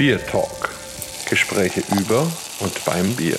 Bier 0.00 0.18
Talk. 0.28 0.70
Gespräche 1.28 1.82
über 2.00 2.22
und 2.60 2.84
beim 2.86 3.14
Bier. 3.16 3.36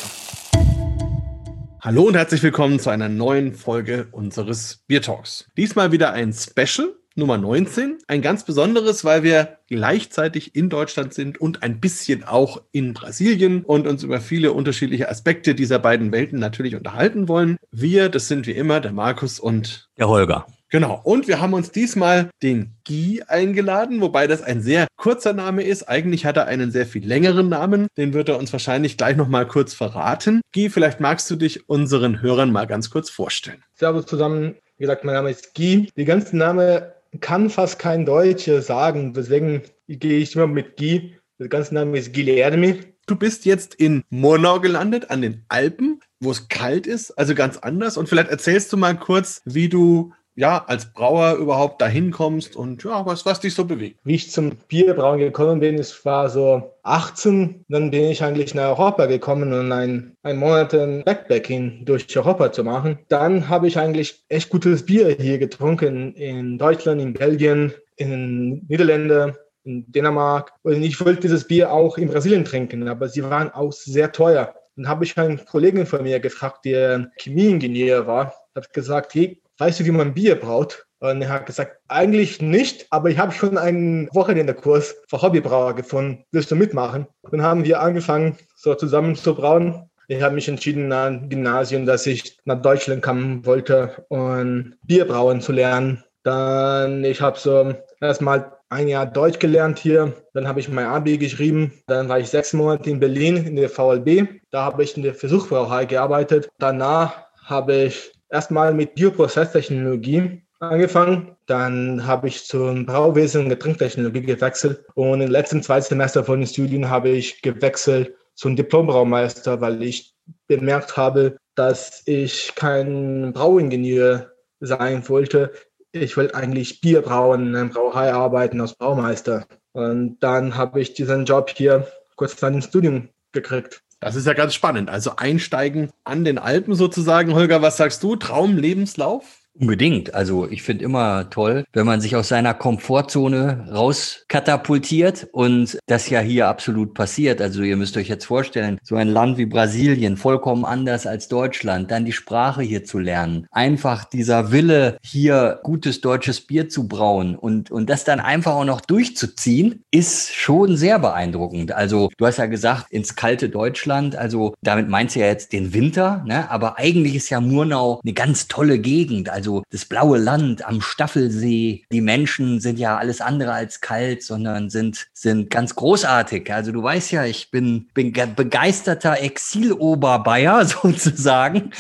Hallo 1.82 2.04
und 2.04 2.16
herzlich 2.16 2.44
willkommen 2.44 2.80
zu 2.80 2.92
einer 2.92 3.10
neuen 3.10 3.56
Folge 3.56 4.10
unseres 4.12 4.84
Bier 4.86 5.02
Talks. 5.02 5.50
Diesmal 5.58 5.92
wieder 5.92 6.14
ein 6.14 6.34
Special 6.34 6.94
Nummer 7.16 7.40
19. 7.40 7.98
Ein 8.08 8.22
ganz 8.22 8.46
besonderes, 8.46 9.04
weil 9.04 9.24
wir 9.24 9.58
gleichzeitig 9.70 10.56
in 10.56 10.70
Deutschland 10.70 11.16
sind 11.16 11.42
und 11.42 11.64
ein 11.64 11.80
bisschen 11.80 12.26
auch 12.26 12.62
in 12.72 12.94
Brasilien 12.94 13.64
und 13.64 13.88
uns 13.88 14.04
über 14.04 14.22
viele 14.22 14.52
unterschiedliche 14.52 15.10
Aspekte 15.10 15.56
dieser 15.56 15.80
beiden 15.80 16.12
Welten 16.12 16.38
natürlich 16.38 16.76
unterhalten 16.76 17.28
wollen. 17.28 17.58
Wir, 17.72 18.08
das 18.08 18.28
sind 18.28 18.46
wie 18.46 18.52
immer 18.52 18.82
der 18.82 18.92
Markus 18.92 19.40
und 19.40 19.90
der 19.98 20.08
Holger. 20.08 20.46
Genau. 20.72 21.02
Und 21.04 21.28
wir 21.28 21.42
haben 21.42 21.54
uns 21.54 21.72
diesmal 21.72 22.30
den 22.42 22.72
Guy 22.88 23.22
eingeladen, 23.28 24.00
wobei 24.00 24.26
das 24.26 24.42
ein 24.42 24.62
sehr 24.62 24.88
kurzer 24.96 25.34
Name 25.34 25.64
ist. 25.64 25.84
Eigentlich 25.84 26.26
hat 26.26 26.38
er 26.38 26.46
einen 26.46 26.72
sehr 26.72 26.86
viel 26.86 27.06
längeren 27.06 27.50
Namen. 27.50 27.88
Den 27.98 28.14
wird 28.14 28.30
er 28.30 28.40
uns 28.40 28.54
wahrscheinlich 28.54 28.98
gleich 28.98 29.18
nochmal 29.18 29.46
kurz 29.46 29.74
verraten. 29.74 30.40
Guy, 30.54 30.70
vielleicht 30.70 31.02
magst 31.02 31.30
du 31.30 31.36
dich 31.36 31.68
unseren 31.70 32.22
Hörern 32.22 32.54
mal 32.54 32.68
ganz 32.68 32.90
kurz 32.90 33.10
vorstellen. 33.10 33.64
Servus 33.76 34.06
zusammen. 34.06 34.56
Wie 34.78 34.84
gesagt, 34.84 35.04
mein 35.04 35.16
Name 35.16 35.30
ist 35.30 35.54
Guy. 35.54 35.90
Die 35.98 36.06
ganze 36.06 36.38
Name 36.38 36.94
kann 37.20 37.50
fast 37.50 37.78
kein 37.78 38.06
Deutscher 38.06 38.62
sagen. 38.62 39.14
Deswegen 39.14 39.64
gehe 39.88 40.20
ich 40.20 40.36
immer 40.36 40.48
mit 40.48 40.78
Guy. 40.78 41.18
Der 41.38 41.50
ganze 41.50 41.74
Name 41.74 41.98
ist 41.98 42.14
Guilherme. 42.14 42.80
Du 43.08 43.18
bist 43.18 43.44
jetzt 43.46 43.76
in 43.76 44.04
Murnau 44.10 44.62
gelandet, 44.62 45.10
an 45.10 45.22
den 45.22 45.44
Alpen, 45.50 46.00
wo 46.22 46.32
es 46.32 46.48
kalt 46.48 46.88
ist, 46.88 47.12
also 47.18 47.36
ganz 47.36 47.58
anders. 47.58 47.98
Und 47.98 48.08
vielleicht 48.08 48.30
erzählst 48.30 48.72
du 48.72 48.78
mal 48.78 48.98
kurz, 48.98 49.42
wie 49.44 49.68
du 49.68 50.14
ja, 50.36 50.64
als 50.68 50.94
Brauer 50.94 51.36
überhaupt 51.36 51.82
dahin 51.82 52.12
kommst 52.12 52.56
und 52.56 52.84
ja, 52.84 53.06
was, 53.06 53.26
was 53.26 53.40
dich 53.40 53.54
so 53.54 53.66
bewegt. 53.66 54.00
Wie 54.04 54.16
ich 54.16 54.32
zum 54.32 54.52
Bierbrauen 54.68 55.20
gekommen 55.20 55.60
bin, 55.60 55.78
es 55.78 56.06
war 56.06 56.30
so 56.30 56.74
18, 56.84 57.66
dann 57.68 57.92
bin 57.92 58.06
ich 58.06 58.24
eigentlich 58.24 58.56
nach 58.56 58.70
Europa 58.70 59.08
gekommen 59.08 59.54
und 59.54 59.72
ein, 59.72 60.16
ein 60.24 60.38
Monat 60.38 60.74
ein 60.74 61.04
Backpacking 61.04 61.86
durch 61.86 62.16
Europa 62.16 62.52
zu 62.52 62.64
machen. 62.64 63.00
Dann 63.10 63.50
habe 63.50 63.68
ich 63.68 63.78
eigentlich 63.78 64.24
echt 64.30 64.50
gutes 64.50 64.86
Bier 64.86 65.16
hier 65.20 65.38
getrunken 65.38 66.14
in 66.16 66.58
Deutschland, 66.58 67.02
in 67.02 67.14
Belgien, 67.14 67.74
in 67.98 68.10
den 68.10 68.66
Niederlanden, 68.68 69.36
in 69.64 69.92
Dänemark. 69.92 70.54
Und 70.64 70.82
ich 70.82 71.04
wollte 71.04 71.22
dieses 71.22 71.48
Bier 71.48 71.72
auch 71.72 71.98
in 71.98 72.10
Brasilien 72.10 72.46
trinken, 72.46 72.88
aber 72.88 73.10
sie 73.10 73.24
waren 73.24 73.52
auch 73.52 73.72
sehr 73.72 74.12
teuer. 74.12 74.56
Dann 74.76 74.88
habe 74.88 75.04
ich 75.04 75.18
einen 75.18 75.44
Kollegen 75.46 75.86
von 75.86 76.04
mir 76.04 76.20
gefragt, 76.20 76.66
der 76.66 77.12
Chemieingenieur 77.18 78.08
war, 78.08 78.34
habe 78.56 78.68
gesagt, 78.74 79.14
hey, 79.14 79.42
weißt 79.62 79.80
du, 79.80 79.86
wie 79.86 79.92
man 79.92 80.16
Bier 80.16 80.40
braut? 80.40 80.88
Und 81.02 81.22
er 81.22 81.30
hat 81.30 81.46
gesagt, 81.46 81.78
eigentlich 81.88 82.42
nicht, 82.42 82.88
aber 82.90 83.12
ich 83.12 83.20
habe 83.20 83.32
schon 83.32 83.60
einen 83.60 84.10
Wochenendekurs 84.12 84.96
für 85.08 85.22
Hobbybrauer 85.22 85.76
gefunden. 85.76 86.24
Willst 86.32 86.50
du 86.50 86.56
mitmachen? 86.56 87.06
Dann 87.30 87.44
haben 87.44 87.64
wir 87.64 87.80
angefangen, 87.80 88.38
so 88.56 88.74
zusammen 88.74 89.16
zu 89.16 89.36
brauen. 89.36 89.88
Ich 90.08 90.24
habe 90.24 90.34
mich 90.34 90.48
entschieden, 90.48 90.88
nach 90.88 91.12
Gymnasium, 91.30 91.86
dass 91.86 92.08
ich 92.08 92.40
nach 92.46 92.60
Deutschland 92.60 93.04
kommen 93.04 93.46
wollte 93.46 94.04
und 94.10 94.78
Bier 94.82 95.06
brauen 95.06 95.42
zu 95.42 95.52
lernen. 95.52 96.04
Dann, 96.24 97.04
ich 97.04 97.22
habe 97.22 97.38
so 97.38 97.76
erstmal 98.00 98.54
ein 98.70 98.88
Jahr 98.88 99.06
Deutsch 99.06 99.38
gelernt 99.38 99.78
hier. 99.78 100.14
Dann 100.34 100.48
habe 100.48 100.60
ich 100.60 100.70
mein 100.70 100.88
Abi 100.88 101.20
geschrieben. 101.20 101.72
Dann 101.86 102.10
war 102.10 102.18
ich 102.18 102.30
sechs 102.30 102.52
Monate 102.54 102.90
in 102.90 103.00
Berlin 103.00 103.38
in 103.38 103.56
der 103.56 103.70
VLB. 103.70 104.28
Da 104.50 104.64
habe 104.64 104.84
ich 104.84 104.98
in 104.98 105.04
der 105.04 105.14
Versuchsbrauerei 105.14 105.86
gearbeitet. 105.86 106.50
Danach 106.58 107.26
habe 107.46 107.76
ich 107.76 108.12
erstmal 108.32 108.74
mit 108.74 108.96
Bioprozesstechnologie 108.96 110.42
angefangen. 110.60 111.36
Dann 111.46 112.08
habe 112.08 112.28
ich 112.28 112.46
zum 112.46 112.86
Brauwesen 112.86 113.44
und 113.44 113.50
Getränktechnologie 113.50 114.22
gewechselt. 114.22 114.84
Und 114.96 115.22
im 115.22 115.30
letzten 115.30 115.62
zwei 115.62 115.82
Semester 115.82 116.24
von 116.24 116.40
den 116.40 116.48
Studien 116.48 116.90
habe 116.90 117.10
ich 117.10 117.42
gewechselt 117.42 118.16
zum 118.34 118.56
Diplombraumeister, 118.56 119.62
weil 119.62 119.84
ich 119.84 120.16
bemerkt 120.48 120.98
habe, 120.98 121.38
dass 121.56 122.04
ich 122.06 122.54
kein 122.56 123.34
Brauingenieur 123.34 124.32
sein 124.60 125.08
wollte. 125.10 125.52
Ich 125.92 126.16
will 126.16 126.32
eigentlich 126.32 126.80
Bier 126.80 127.02
brauen, 127.02 127.48
in 127.48 127.56
einer 127.56 127.70
Brauerei 127.70 128.14
arbeiten 128.14 128.62
als 128.62 128.76
Braumeister. 128.76 129.46
Und 129.74 130.20
dann 130.22 130.56
habe 130.56 130.80
ich 130.80 130.94
diesen 130.94 131.26
Job 131.26 131.50
hier 131.50 131.88
kurz 132.16 132.34
vor 132.34 132.50
dem 132.50 132.62
Studium 132.62 133.10
gekriegt. 133.34 133.84
Das 134.02 134.16
ist 134.16 134.26
ja 134.26 134.34
ganz 134.34 134.56
spannend. 134.56 134.90
Also 134.90 135.16
einsteigen 135.16 135.92
an 136.04 136.26
den 136.26 136.40
Alpen 136.40 136.74
sozusagen. 136.74 137.36
Holger, 137.36 137.62
was 137.62 137.78
sagst 137.78 138.02
du? 138.02 138.16
Traumlebenslauf? 138.16 139.41
Unbedingt. 139.60 140.16
Also 140.16 140.50
ich 140.50 140.64
finde 140.64 140.86
immer 140.86 141.30
toll, 141.30 141.66
wenn 141.74 141.86
man 141.86 142.00
sich 142.00 142.16
aus 142.16 142.30
seiner 142.30 142.54
Komfortzone 142.54 143.68
rauskatapultiert 143.70 145.28
und 145.34 145.78
das 145.88 146.10
ja 146.10 146.22
hier 146.22 146.48
absolut 146.48 146.94
passiert. 146.94 147.42
Also 147.42 147.62
ihr 147.62 147.76
müsst 147.76 147.98
euch 147.98 148.08
jetzt 148.08 148.26
vorstellen, 148.26 148.80
so 148.82 148.96
ein 148.96 149.10
Land 149.10 149.38
wie 149.38 149.46
Brasilien, 149.46 150.16
vollkommen 150.16 150.64
anders 150.64 151.06
als 151.06 151.28
Deutschland, 151.28 151.92
dann 151.92 152.06
die 152.06 152.14
Sprache 152.14 152.62
hier 152.62 152.86
zu 152.86 152.98
lernen. 152.98 153.46
Einfach 153.52 154.06
dieser 154.06 154.54
Wille, 154.54 154.98
hier 155.04 155.60
gutes 155.64 156.00
deutsches 156.00 156.40
Bier 156.40 156.70
zu 156.70 156.88
brauen 156.88 157.36
und, 157.36 157.72
und 157.72 157.90
das 157.90 158.06
dann 158.06 158.22
einfach 158.22 158.54
auch 158.54 158.66
noch 158.66 158.80
durchzuziehen, 158.80 159.84
ist 159.92 160.34
schon 160.34 160.78
sehr 160.78 160.98
beeindruckend. 160.98 161.74
Also 161.74 162.10
du 162.18 162.26
hast 162.26 162.38
ja 162.38 162.46
gesagt, 162.46 162.90
ins 162.90 163.18
kalte 163.18 163.50
Deutschland, 163.50 164.16
also 164.16 164.56
damit 164.62 164.88
meinst 164.88 165.18
du 165.18 165.20
ja 165.20 165.28
jetzt 165.28 165.52
den 165.52 165.74
Winter, 165.74 166.24
ne? 166.26 166.50
aber 166.50 166.80
eigentlich 166.80 167.16
ist 167.16 167.30
ja 167.30 167.42
Murnau 167.42 168.00
eine 168.02 168.14
ganz 168.14 168.48
tolle 168.48 168.80
Gegend. 168.80 169.30
Also 169.30 169.41
also 169.42 169.64
das 169.72 169.86
blaue 169.86 170.20
Land 170.20 170.64
am 170.68 170.82
Staffelsee. 170.82 171.84
Die 171.92 172.02
Menschen 172.02 172.60
sind 172.60 172.78
ja 172.78 172.98
alles 172.98 173.22
andere 173.22 173.54
als 173.54 173.82
kalt, 173.82 174.22
sondern 174.22 174.70
sind, 174.70 175.08
sind 175.14 175.50
ganz 175.50 175.74
großartig. 175.74 176.54
Also 176.54 176.72
du 176.72 176.84
weißt 176.84 177.12
ja, 177.12 177.26
ich 177.26 177.50
bin, 177.50 177.88
bin 177.96 178.14
begeisterter 178.36 179.20
Exiloberbayer 179.20 180.66
sozusagen. 180.84 181.72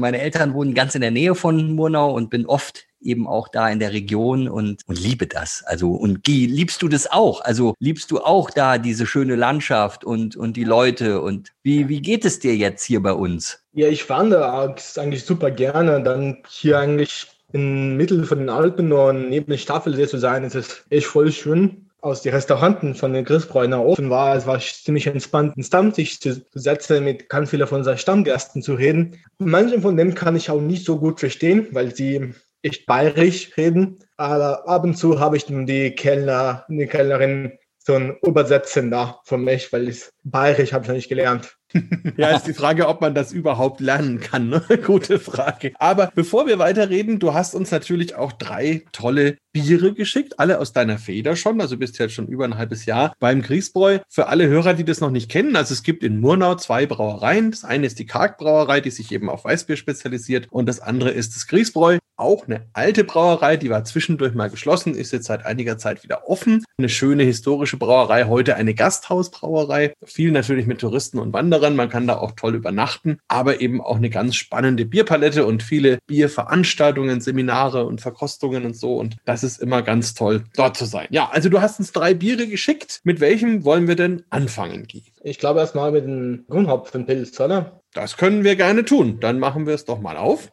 Meine 0.00 0.18
Eltern 0.18 0.54
wohnen 0.54 0.74
ganz 0.74 0.96
in 0.96 1.02
der 1.02 1.12
Nähe 1.12 1.36
von 1.36 1.70
Murnau 1.72 2.12
und 2.12 2.30
bin 2.30 2.46
oft 2.46 2.86
eben 3.06 3.26
auch 3.26 3.48
da 3.48 3.68
in 3.68 3.78
der 3.78 3.92
Region 3.92 4.48
und, 4.48 4.82
und 4.86 4.98
liebe 4.98 5.26
das. 5.26 5.62
Also, 5.66 5.92
und 5.92 6.24
Guy, 6.24 6.46
liebst 6.46 6.82
du 6.82 6.88
das 6.88 7.10
auch? 7.10 7.40
Also, 7.40 7.74
liebst 7.78 8.10
du 8.10 8.18
auch 8.18 8.50
da 8.50 8.78
diese 8.78 9.06
schöne 9.06 9.36
Landschaft 9.36 10.04
und, 10.04 10.36
und 10.36 10.56
die 10.56 10.64
Leute? 10.64 11.20
Und 11.20 11.52
wie, 11.62 11.88
wie 11.88 12.02
geht 12.02 12.24
es 12.24 12.38
dir 12.38 12.56
jetzt 12.56 12.84
hier 12.84 13.02
bei 13.02 13.12
uns? 13.12 13.62
Ja, 13.72 13.88
ich 13.88 14.08
wandere 14.08 14.74
eigentlich 14.96 15.24
super 15.24 15.50
gerne. 15.50 16.02
Dann 16.02 16.38
hier 16.48 16.78
eigentlich 16.78 17.26
in 17.52 17.96
Mittel 17.96 18.24
von 18.24 18.38
den 18.38 18.50
Alpen 18.50 18.92
und 18.92 19.30
neben 19.30 19.50
der 19.50 19.58
Staffelsee 19.58 20.08
zu 20.08 20.18
sein, 20.18 20.44
ist 20.44 20.54
es 20.54 20.84
echt 20.90 21.06
voll 21.06 21.32
schön 21.32 21.86
aus 22.06 22.22
den 22.22 22.34
Restauranten 22.34 22.94
von 22.94 23.12
den 23.12 23.24
Grillbräuner 23.24 23.84
offen 23.84 24.10
war. 24.10 24.36
Es 24.36 24.46
war 24.46 24.60
ziemlich 24.60 25.06
entspannt, 25.06 25.56
einen 25.56 25.64
Stammtisch 25.64 26.20
zu 26.20 26.40
setzen, 26.54 27.04
mit 27.04 27.28
ganz 27.28 27.50
vielen 27.50 27.66
von 27.66 27.78
unseren 27.78 27.98
Stammgästen 27.98 28.62
zu 28.62 28.74
reden. 28.74 29.18
Manche 29.38 29.80
von 29.80 29.96
dem 29.96 30.14
kann 30.14 30.36
ich 30.36 30.50
auch 30.50 30.60
nicht 30.60 30.84
so 30.84 30.98
gut 30.98 31.18
verstehen, 31.18 31.66
weil 31.72 31.94
sie 31.94 32.32
echt 32.66 32.86
bayerisch 32.86 33.56
reden. 33.56 33.98
Aber 34.16 34.68
ab 34.68 34.84
und 34.84 34.96
zu 34.96 35.20
habe 35.20 35.36
ich 35.36 35.46
die 35.46 35.94
Kellner, 35.94 36.64
die 36.68 36.86
Kellnerin 36.86 37.58
so 37.78 37.94
ein 37.94 38.16
Übersetzen 38.22 38.90
da 38.90 39.20
für 39.24 39.38
mich, 39.38 39.72
weil 39.72 39.88
ich 39.88 40.04
bayerisch 40.24 40.72
habe 40.72 40.82
ich 40.84 40.88
noch 40.88 40.96
nicht 40.96 41.08
gelernt. 41.08 41.55
ja, 42.16 42.30
ist 42.30 42.46
die 42.46 42.54
Frage, 42.54 42.88
ob 42.88 43.00
man 43.00 43.14
das 43.14 43.32
überhaupt 43.32 43.80
lernen 43.80 44.20
kann. 44.20 44.48
Ne? 44.48 44.62
Gute 44.86 45.18
Frage. 45.18 45.72
Aber 45.78 46.10
bevor 46.14 46.46
wir 46.46 46.58
weiterreden, 46.58 47.18
du 47.18 47.34
hast 47.34 47.54
uns 47.54 47.70
natürlich 47.70 48.14
auch 48.14 48.32
drei 48.32 48.84
tolle 48.92 49.36
Biere 49.52 49.94
geschickt, 49.94 50.38
alle 50.38 50.60
aus 50.60 50.72
deiner 50.72 50.98
Feder 50.98 51.34
schon. 51.34 51.60
Also 51.60 51.78
bist 51.78 51.98
jetzt 51.98 52.14
schon 52.14 52.28
über 52.28 52.44
ein 52.44 52.58
halbes 52.58 52.84
Jahr 52.84 53.14
beim 53.18 53.42
Griesbräu. 53.42 54.00
Für 54.08 54.26
alle 54.28 54.48
Hörer, 54.48 54.74
die 54.74 54.84
das 54.84 55.00
noch 55.00 55.10
nicht 55.10 55.30
kennen, 55.30 55.56
also 55.56 55.72
es 55.72 55.82
gibt 55.82 56.02
in 56.02 56.20
Murnau 56.20 56.56
zwei 56.56 56.86
Brauereien. 56.86 57.50
Das 57.50 57.64
eine 57.64 57.86
ist 57.86 57.98
die 57.98 58.06
Kargbrauerei, 58.06 58.80
die 58.80 58.90
sich 58.90 59.12
eben 59.12 59.30
auf 59.30 59.44
Weißbier 59.44 59.76
spezialisiert. 59.76 60.48
Und 60.50 60.66
das 60.66 60.80
andere 60.80 61.10
ist 61.10 61.34
das 61.34 61.46
Griesbräu. 61.46 61.98
Auch 62.18 62.46
eine 62.46 62.66
alte 62.72 63.04
Brauerei, 63.04 63.58
die 63.58 63.68
war 63.68 63.84
zwischendurch 63.84 64.34
mal 64.34 64.48
geschlossen, 64.48 64.94
ist 64.94 65.12
jetzt 65.12 65.26
seit 65.26 65.44
einiger 65.44 65.76
Zeit 65.76 66.02
wieder 66.02 66.30
offen. 66.30 66.64
Eine 66.78 66.88
schöne 66.88 67.24
historische 67.24 67.76
Brauerei, 67.76 68.24
heute 68.24 68.56
eine 68.56 68.72
Gasthausbrauerei. 68.72 69.92
Viel 70.02 70.30
natürlich 70.30 70.66
mit 70.66 70.80
Touristen 70.80 71.18
und 71.18 71.34
Wanderern. 71.34 71.65
Man 71.74 71.88
kann 71.88 72.06
da 72.06 72.18
auch 72.18 72.32
toll 72.32 72.54
übernachten, 72.54 73.18
aber 73.26 73.60
eben 73.60 73.80
auch 73.80 73.96
eine 73.96 74.10
ganz 74.10 74.36
spannende 74.36 74.84
Bierpalette 74.84 75.46
und 75.46 75.62
viele 75.62 75.98
Bierveranstaltungen, 76.06 77.20
Seminare 77.20 77.86
und 77.86 78.00
Verkostungen 78.00 78.64
und 78.64 78.76
so. 78.76 78.96
Und 78.96 79.16
das 79.24 79.42
ist 79.42 79.60
immer 79.60 79.82
ganz 79.82 80.14
toll, 80.14 80.44
dort 80.54 80.76
zu 80.76 80.84
sein. 80.84 81.08
Ja, 81.10 81.30
also 81.30 81.48
du 81.48 81.60
hast 81.60 81.80
uns 81.80 81.92
drei 81.92 82.14
Biere 82.14 82.46
geschickt. 82.46 83.00
Mit 83.04 83.20
welchem 83.20 83.64
wollen 83.64 83.88
wir 83.88 83.96
denn 83.96 84.24
anfangen, 84.30 84.86
Guy? 84.86 85.02
Ich 85.22 85.38
glaube 85.38 85.60
erstmal 85.60 85.90
mit 85.90 86.04
dem 86.04 86.44
Grünhopfenpilz, 86.48 87.40
oder? 87.40 87.80
Das 87.94 88.16
können 88.16 88.44
wir 88.44 88.54
gerne 88.54 88.84
tun. 88.84 89.18
Dann 89.20 89.40
machen 89.40 89.66
wir 89.66 89.74
es 89.74 89.86
doch 89.86 90.00
mal 90.00 90.16
auf. 90.16 90.52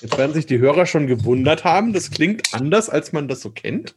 Jetzt 0.00 0.18
werden 0.18 0.32
sich 0.32 0.46
die 0.46 0.58
Hörer 0.58 0.86
schon 0.86 1.06
gewundert 1.06 1.64
haben. 1.64 1.92
Das 1.92 2.10
klingt 2.10 2.52
anders, 2.52 2.90
als 2.90 3.12
man 3.12 3.28
das 3.28 3.40
so 3.40 3.50
kennt. 3.50 3.94